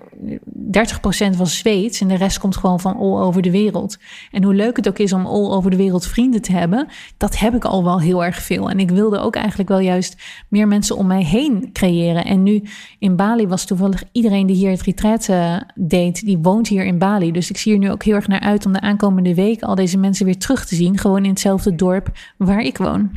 [1.34, 3.98] 30% was Zweeds en de rest komt gewoon van all over de wereld.
[4.30, 7.38] En hoe leuk het ook is om all over de wereld vrienden te hebben, dat
[7.38, 8.70] heb ik al wel heel erg veel.
[8.70, 10.16] En ik wilde ook eigenlijk wel juist
[10.48, 12.24] meer mensen om mij heen creëren.
[12.24, 12.62] En nu
[12.98, 16.98] in Bali was toevallig iedereen die hier het retreat uh, deed, die woont hier in
[16.98, 17.32] Bali.
[17.32, 19.74] Dus ik zie er nu ook heel erg naar uit om de aankomende week al
[19.74, 20.98] deze mensen weer terug te zien.
[20.98, 23.10] Gewoon in hetzelfde dorp waar ik woon.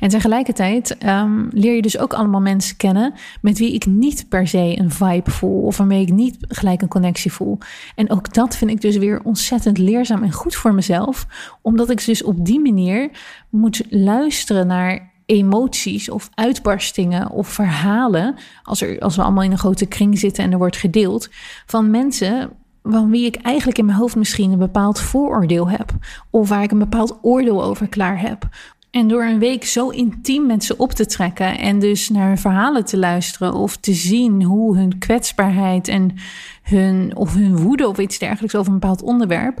[0.00, 4.48] En tegelijkertijd um, leer je dus ook allemaal mensen kennen met wie ik niet per
[4.48, 7.58] se een vibe voel of waarmee ik niet gelijk een connectie voel.
[7.94, 11.26] En ook dat vind ik dus weer ontzettend leerzaam en goed voor mezelf,
[11.62, 13.10] omdat ik dus op die manier
[13.50, 19.58] moet luisteren naar emoties of uitbarstingen of verhalen, als, er, als we allemaal in een
[19.58, 21.28] grote kring zitten en er wordt gedeeld,
[21.66, 22.50] van mensen
[22.82, 25.92] van wie ik eigenlijk in mijn hoofd misschien een bepaald vooroordeel heb,
[26.30, 28.48] of waar ik een bepaald oordeel over klaar heb.
[28.90, 32.38] En door een week zo intiem met ze op te trekken en dus naar hun
[32.38, 36.14] verhalen te luisteren of te zien hoe hun kwetsbaarheid en
[36.62, 39.58] hun, of hun woede of iets dergelijks over een bepaald onderwerp,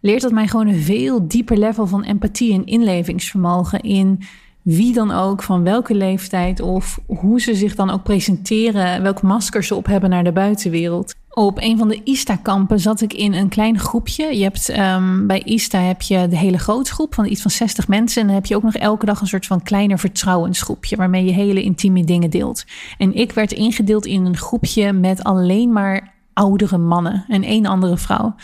[0.00, 4.22] leert dat mij gewoon een veel dieper level van empathie en inlevingsvermogen in
[4.62, 9.64] wie dan ook, van welke leeftijd of hoe ze zich dan ook presenteren, welk masker
[9.64, 11.14] ze op hebben naar de buitenwereld.
[11.30, 14.36] Op een van de ISTA-kampen zat ik in een klein groepje.
[14.36, 18.20] Je hebt, um, bij ISTA heb je de hele grootgroep van iets van 60 mensen.
[18.20, 20.96] En dan heb je ook nog elke dag een soort van kleiner vertrouwensgroepje.
[20.96, 22.64] Waarmee je hele intieme dingen deelt.
[22.98, 27.96] En ik werd ingedeeld in een groepje met alleen maar oudere mannen en één andere
[27.96, 28.34] vrouw.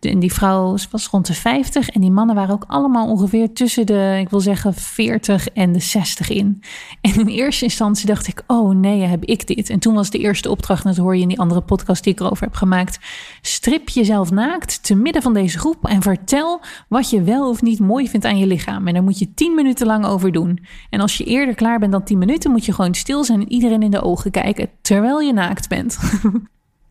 [0.00, 3.86] en die vrouw was rond de 50 en die mannen waren ook allemaal ongeveer tussen
[3.86, 6.62] de, ik wil zeggen, 40 en de 60 in.
[7.00, 9.70] En in eerste instantie dacht ik, oh nee, heb ik dit?
[9.70, 12.20] En toen was de eerste opdracht, dat hoor je in die andere podcast die ik
[12.20, 12.98] erover heb gemaakt.
[13.40, 17.80] Strip jezelf naakt te midden van deze groep en vertel wat je wel of niet
[17.80, 18.86] mooi vindt aan je lichaam.
[18.86, 20.66] En daar moet je 10 minuten lang over doen.
[20.90, 23.52] En als je eerder klaar bent dan 10 minuten, moet je gewoon stil zijn en
[23.52, 25.98] iedereen in de ogen kijken terwijl je naakt bent.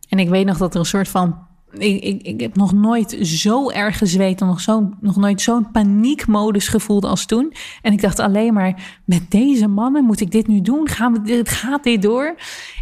[0.08, 1.38] En ik weet nog dat er een soort van.
[1.78, 5.70] Ik, ik, ik heb nog nooit zo erg gezweet en nog, zo, nog nooit zo'n
[5.70, 7.52] paniekmodus gevoeld als toen.
[7.82, 10.88] En ik dacht alleen maar: met deze mannen moet ik dit nu doen?
[10.88, 12.34] Gaan we, gaat dit door?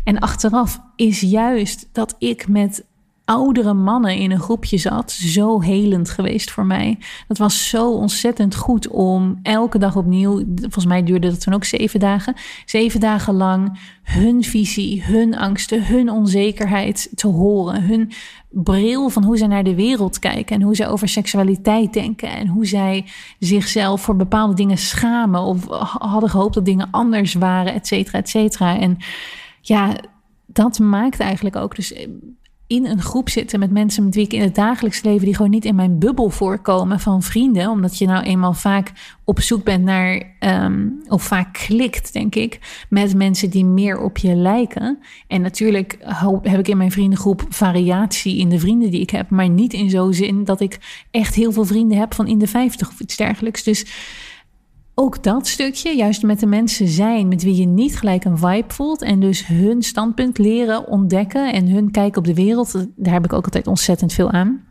[0.04, 2.84] En achteraf is juist dat ik met
[3.24, 6.98] oudere mannen in een groepje zat, zo helend geweest voor mij.
[7.28, 11.64] Dat was zo ontzettend goed om elke dag opnieuw, volgens mij duurde dat toen ook
[11.64, 18.10] zeven dagen, zeven dagen lang hun visie, hun angsten, hun onzekerheid te horen, hun
[18.50, 22.46] bril van hoe zij naar de wereld kijken en hoe zij over seksualiteit denken en
[22.46, 23.04] hoe zij
[23.38, 25.66] zichzelf voor bepaalde dingen schamen of
[25.98, 28.78] hadden gehoopt dat dingen anders waren, et cetera, et cetera.
[28.78, 28.96] En
[29.60, 29.94] ja,
[30.46, 31.94] dat maakt eigenlijk ook dus
[32.72, 35.50] in een groep zitten met mensen met wie ik in het dagelijks leven die gewoon
[35.50, 38.92] niet in mijn bubbel voorkomen van vrienden, omdat je nou eenmaal vaak
[39.24, 42.58] op zoek bent naar um, of vaak klikt, denk ik,
[42.88, 44.98] met mensen die meer op je lijken.
[45.26, 45.98] En natuurlijk
[46.42, 49.90] heb ik in mijn vriendengroep variatie in de vrienden die ik heb, maar niet in
[49.90, 50.78] zo'n zin dat ik
[51.10, 53.62] echt heel veel vrienden heb van in de 50 of iets dergelijks.
[53.62, 53.86] Dus
[54.94, 58.72] ook dat stukje, juist met de mensen zijn met wie je niet gelijk een vibe
[58.72, 63.24] voelt en dus hun standpunt leren ontdekken en hun kijk op de wereld, daar heb
[63.24, 64.64] ik ook altijd ontzettend veel aan.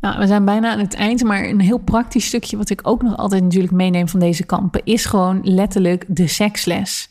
[0.00, 3.02] Nou, we zijn bijna aan het eind, maar een heel praktisch stukje wat ik ook
[3.02, 7.10] nog altijd natuurlijk meeneem van deze kampen is gewoon letterlijk de seksles.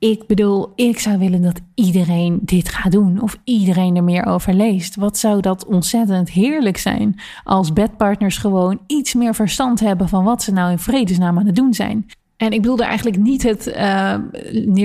[0.00, 4.54] Ik bedoel, ik zou willen dat iedereen dit gaat doen of iedereen er meer over
[4.54, 4.96] leest.
[4.96, 10.42] Wat zou dat ontzettend heerlijk zijn als bedpartners gewoon iets meer verstand hebben van wat
[10.42, 12.06] ze nou in vredesnaam aan het doen zijn.
[12.36, 14.14] En ik bedoel eigenlijk niet het uh,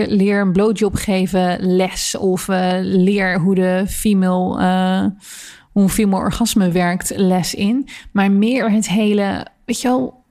[0.07, 5.11] leer een blowjob geven les of uh, leer hoe de female, uh,
[5.71, 7.87] hoe een female orgasme werkt les in.
[8.11, 10.23] Maar meer het hele, weet je wel,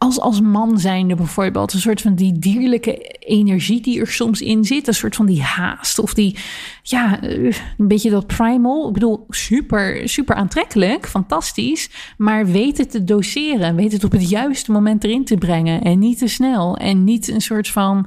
[0.00, 4.64] als, als man zijnde bijvoorbeeld, een soort van die dierlijke energie die er soms in
[4.64, 6.36] zit, een soort van die haast of die,
[6.82, 8.86] ja, een beetje dat primal.
[8.86, 14.28] Ik bedoel, super, super aantrekkelijk, fantastisch, maar weet het te doseren, weet het op het
[14.28, 18.06] juiste moment erin te brengen en niet te snel en niet een soort van.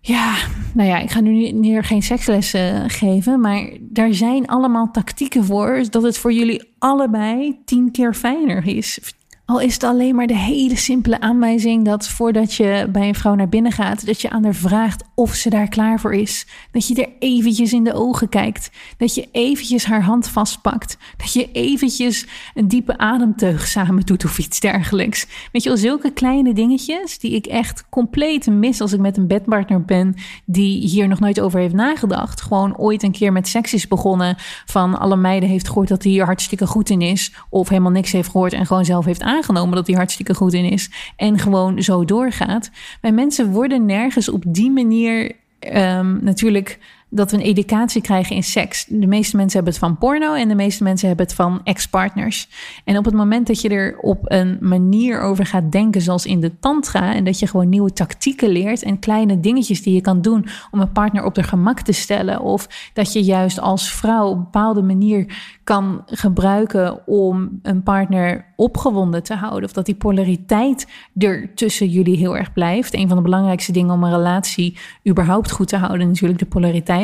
[0.00, 0.34] Ja,
[0.74, 5.84] nou ja, ik ga nu meer geen sekslessen geven, maar daar zijn allemaal tactieken voor,
[5.90, 8.98] dat het voor jullie allebei tien keer fijner is.
[9.46, 13.34] Al is het alleen maar de hele simpele aanwijzing dat voordat je bij een vrouw
[13.34, 16.46] naar binnen gaat, dat je aan haar vraagt of ze daar klaar voor is.
[16.72, 18.70] Dat je er eventjes in de ogen kijkt.
[18.96, 20.98] Dat je eventjes haar hand vastpakt.
[21.16, 25.26] Dat je eventjes een diepe ademteug samen doet of iets dergelijks.
[25.52, 29.26] Weet je wel, zulke kleine dingetjes die ik echt compleet mis als ik met een
[29.26, 30.14] bedpartner ben
[30.44, 32.40] die hier nog nooit over heeft nagedacht.
[32.40, 34.36] Gewoon ooit een keer met seks is begonnen
[34.66, 37.32] van alle meiden heeft gehoord dat hij hier hartstikke goed in is.
[37.48, 40.52] Of helemaal niks heeft gehoord en gewoon zelf heeft aangenomen aangenomen dat hij hartstikke goed
[40.52, 42.70] in is en gewoon zo doorgaat.
[43.00, 45.32] Bij mensen worden nergens op die manier
[45.74, 46.78] um, natuurlijk
[47.14, 48.84] dat we een educatie krijgen in seks.
[48.88, 52.48] De meeste mensen hebben het van porno en de meeste mensen hebben het van ex-partners.
[52.84, 56.40] En op het moment dat je er op een manier over gaat denken, zoals in
[56.40, 60.22] de tantra, en dat je gewoon nieuwe tactieken leert en kleine dingetjes die je kan
[60.22, 64.28] doen om een partner op de gemak te stellen, of dat je juist als vrouw
[64.28, 65.26] op een bepaalde manier
[65.64, 69.64] kan gebruiken om een partner opgewonden te houden.
[69.64, 70.86] Of dat die polariteit
[71.16, 72.94] er tussen jullie heel erg blijft.
[72.94, 77.03] Een van de belangrijkste dingen om een relatie überhaupt goed te houden, natuurlijk de polariteit.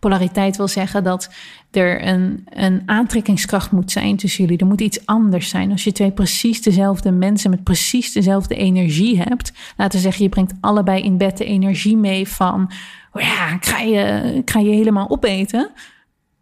[0.00, 1.30] Polariteit wil zeggen dat
[1.70, 4.58] er een, een aantrekkingskracht moet zijn tussen jullie.
[4.58, 5.70] Er moet iets anders zijn.
[5.70, 10.30] Als je twee precies dezelfde mensen met precies dezelfde energie hebt, laten we zeggen, je
[10.30, 12.70] brengt allebei in bed de energie mee van.
[13.12, 15.70] Oh ja, ik ga, je, ga je helemaal opeten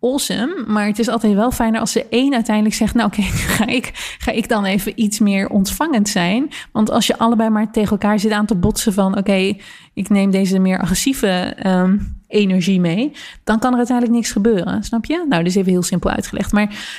[0.01, 0.65] awesome.
[0.67, 3.23] Maar het is altijd wel fijner als de een uiteindelijk zegt: Nou, oké,
[3.57, 6.51] ga, ik, ga ik dan even iets meer ontvangend zijn.
[6.73, 9.57] Want als je allebei maar tegen elkaar zit aan te botsen van: Oké,
[9.95, 13.13] ik neem deze meer agressieve um, energie mee,
[13.45, 14.83] dan kan er uiteindelijk niks gebeuren.
[14.85, 15.25] Snap je?
[15.29, 16.53] Nou, dus even heel simpel uitgelegd.
[16.53, 16.99] Maar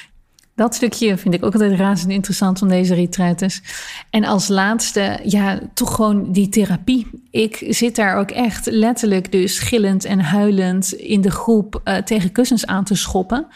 [0.55, 3.61] dat stukje vind ik ook altijd razend interessant van deze retretes.
[4.09, 7.07] En als laatste, ja, toch gewoon die therapie.
[7.31, 12.31] Ik zit daar ook echt letterlijk dus gillend en huilend in de groep uh, tegen
[12.31, 13.47] kussens aan te schoppen.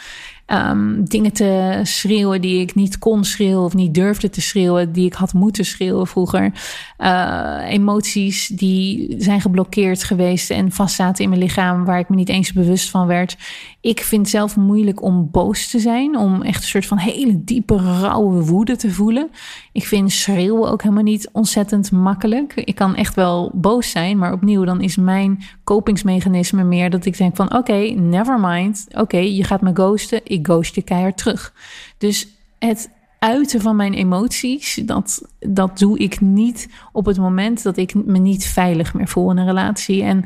[0.48, 5.06] Um, dingen te schreeuwen die ik niet kon schreeuwen of niet durfde te schreeuwen, die
[5.06, 6.52] ik had moeten schreeuwen vroeger.
[6.98, 12.30] Uh, emoties die zijn geblokkeerd geweest en vastzaten in mijn lichaam, waar ik me niet
[12.30, 13.38] eens bewust van werd.
[13.86, 17.76] Ik vind zelf moeilijk om boos te zijn, om echt een soort van hele diepe,
[17.76, 19.30] rauwe woede te voelen.
[19.72, 22.54] Ik vind schreeuwen ook helemaal niet ontzettend makkelijk.
[22.54, 27.18] Ik kan echt wel boos zijn, maar opnieuw, dan is mijn kopingsmechanisme meer dat ik
[27.18, 28.88] denk van oké, never mind.
[28.92, 31.54] Oké, je gaat me ghosten, ik ghost je keihard terug.
[31.98, 32.28] Dus
[32.60, 37.94] het uiten van mijn emoties, dat, dat doe ik niet op het moment dat ik
[37.94, 40.04] me niet veilig meer voel in een relatie.
[40.04, 40.24] En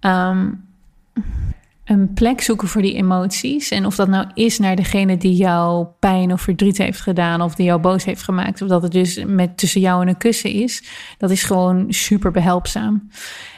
[0.00, 0.64] um,
[1.84, 3.70] een plek zoeken voor die emoties.
[3.70, 7.54] En of dat nou is naar degene die jou pijn of verdriet heeft gedaan, of
[7.54, 10.50] die jou boos heeft gemaakt, of dat het dus met tussen jou en een kussen
[10.50, 10.84] is,
[11.18, 13.08] dat is gewoon super behelpzaam.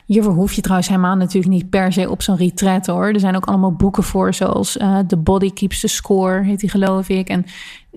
[0.07, 3.07] Hiervoor hoef je trouwens helemaal natuurlijk niet per se op zo'n retreat hoor.
[3.07, 6.71] Er zijn ook allemaal boeken voor, zoals uh, The Body Keeps the Score, heet die
[6.71, 7.29] geloof ik.
[7.29, 7.45] En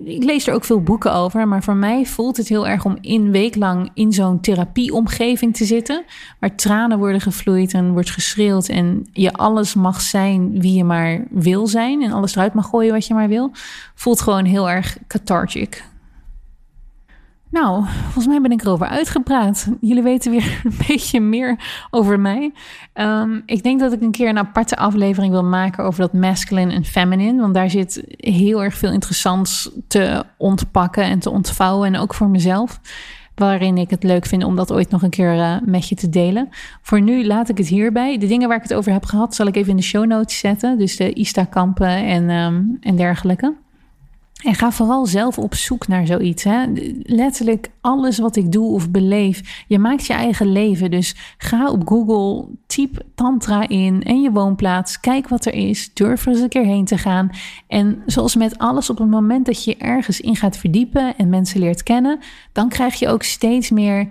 [0.04, 2.98] ik lees er ook veel boeken over, maar voor mij voelt het heel erg om
[3.00, 6.04] in week lang in zo'n therapieomgeving te zitten,
[6.40, 11.24] waar tranen worden gevloeid en wordt geschreeuwd en je alles mag zijn wie je maar
[11.30, 13.50] wil zijn en alles eruit mag gooien wat je maar wil,
[13.94, 15.84] voelt gewoon heel erg cathartic.
[17.50, 19.68] Nou, volgens mij ben ik erover uitgepraat.
[19.80, 21.58] Jullie weten weer een beetje meer
[21.90, 22.52] over mij.
[22.94, 26.72] Um, ik denk dat ik een keer een aparte aflevering wil maken over dat masculine
[26.72, 27.40] en feminine.
[27.40, 31.94] Want daar zit heel erg veel interessants te ontpakken en te ontvouwen.
[31.94, 32.80] En ook voor mezelf.
[33.34, 36.08] Waarin ik het leuk vind om dat ooit nog een keer uh, met je te
[36.08, 36.48] delen.
[36.82, 38.18] Voor nu laat ik het hierbij.
[38.18, 40.38] De dingen waar ik het over heb gehad, zal ik even in de show notes
[40.38, 40.78] zetten.
[40.78, 43.54] Dus de ISTA-kampen en, um, en dergelijke.
[44.40, 46.44] En ga vooral zelf op zoek naar zoiets.
[46.44, 46.64] Hè?
[47.02, 49.64] Letterlijk alles wat ik doe of beleef.
[49.66, 50.90] Je maakt je eigen leven.
[50.90, 55.00] Dus ga op Google, typ Tantra in en je woonplaats.
[55.00, 55.94] Kijk wat er is.
[55.94, 57.30] Durf er eens een keer heen te gaan.
[57.66, 61.60] En zoals met alles, op het moment dat je ergens in gaat verdiepen en mensen
[61.60, 62.18] leert kennen,
[62.52, 64.08] dan krijg je ook steeds meer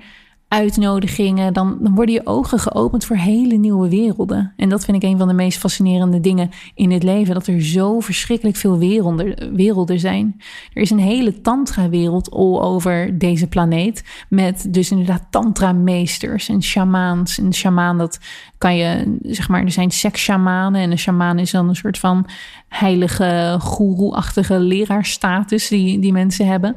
[0.49, 4.53] uitnodigingen, dan, dan worden je ogen geopend voor hele nieuwe werelden.
[4.55, 7.61] En dat vind ik een van de meest fascinerende dingen in het leven: dat er
[7.61, 10.41] zo verschrikkelijk veel werelden, werelden zijn.
[10.73, 17.37] Er is een hele tantra-wereld all over deze planeet, met dus inderdaad tantra-meesters en shamaans.
[17.39, 18.19] En shamaan, dat
[18.57, 22.25] kan je, zeg maar, er zijn seks-shamanen en een shamaan is dan een soort van
[22.67, 26.75] heilige, goeroe-achtige leraarstatus die, die mensen hebben.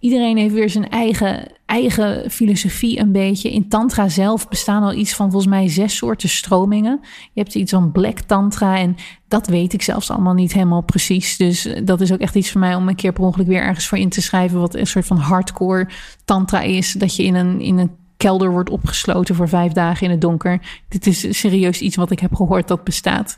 [0.00, 3.52] Iedereen heeft weer zijn eigen, eigen filosofie een beetje.
[3.52, 7.00] In tantra zelf bestaan al iets van volgens mij zes soorten stromingen.
[7.32, 8.96] Je hebt iets van black tantra en
[9.28, 11.36] dat weet ik zelfs allemaal niet helemaal precies.
[11.36, 13.62] Dus eh, dat is ook echt iets voor mij om een keer per ongeluk weer
[13.62, 14.60] ergens voor in te schrijven...
[14.60, 15.88] wat een soort van hardcore
[16.24, 16.92] tantra is.
[16.92, 20.82] Dat je in een, in een kelder wordt opgesloten voor vijf dagen in het donker.
[20.88, 23.36] Dit is serieus iets wat ik heb gehoord dat bestaat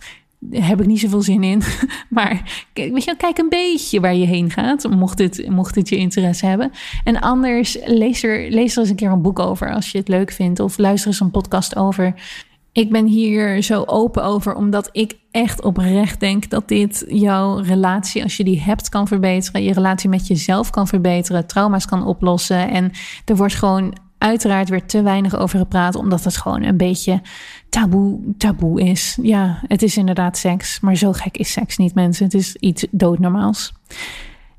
[0.51, 1.62] heb ik niet zoveel zin in.
[2.09, 5.97] Maar weet je, kijk een beetje waar je heen gaat, mocht het, mocht het je
[5.97, 6.70] interesse hebben.
[7.05, 10.09] En anders, lees er, lees er eens een keer een boek over als je het
[10.09, 10.61] leuk vindt.
[10.61, 12.14] Of luister eens een podcast over.
[12.72, 18.22] Ik ben hier zo open over, omdat ik echt oprecht denk dat dit jouw relatie,
[18.22, 19.62] als je die hebt, kan verbeteren.
[19.62, 22.70] Je relatie met jezelf kan verbeteren, trauma's kan oplossen.
[22.70, 22.93] En
[23.24, 27.20] er wordt gewoon uiteraard weer te weinig over gepraat, omdat het gewoon een beetje
[27.73, 29.18] taboe, taboe is.
[29.23, 32.25] Ja, het is inderdaad seks, maar zo gek is seks niet, mensen.
[32.25, 33.73] Het is iets doodnormaals.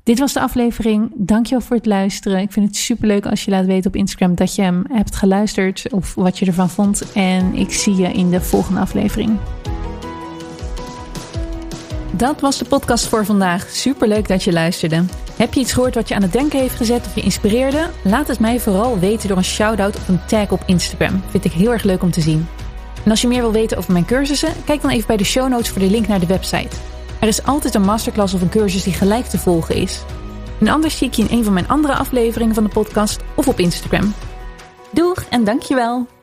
[0.02, 1.12] Dit was de aflevering.
[1.14, 2.40] Dankjewel voor het luisteren.
[2.40, 5.92] Ik vind het superleuk als je laat weten op Instagram dat je hem hebt geluisterd
[5.92, 7.12] of wat je ervan vond.
[7.12, 9.38] En ik zie je in de volgende aflevering.
[12.12, 13.68] Dat was de podcast voor vandaag.
[13.68, 15.04] Superleuk dat je luisterde.
[15.36, 17.90] Heb je iets gehoord wat je aan het denken heeft gezet of je inspireerde?
[18.04, 21.22] Laat het mij vooral weten door een shout-out of een tag op Instagram.
[21.28, 22.46] Vind ik heel erg leuk om te zien.
[23.04, 25.48] En als je meer wil weten over mijn cursussen, kijk dan even bij de show
[25.48, 26.76] notes voor de link naar de website.
[27.20, 30.02] Er is altijd een masterclass of een cursus die gelijk te volgen is.
[30.60, 33.48] En anders zie ik je in een van mijn andere afleveringen van de podcast of
[33.48, 34.14] op Instagram.
[34.90, 36.13] Doeg en dankjewel!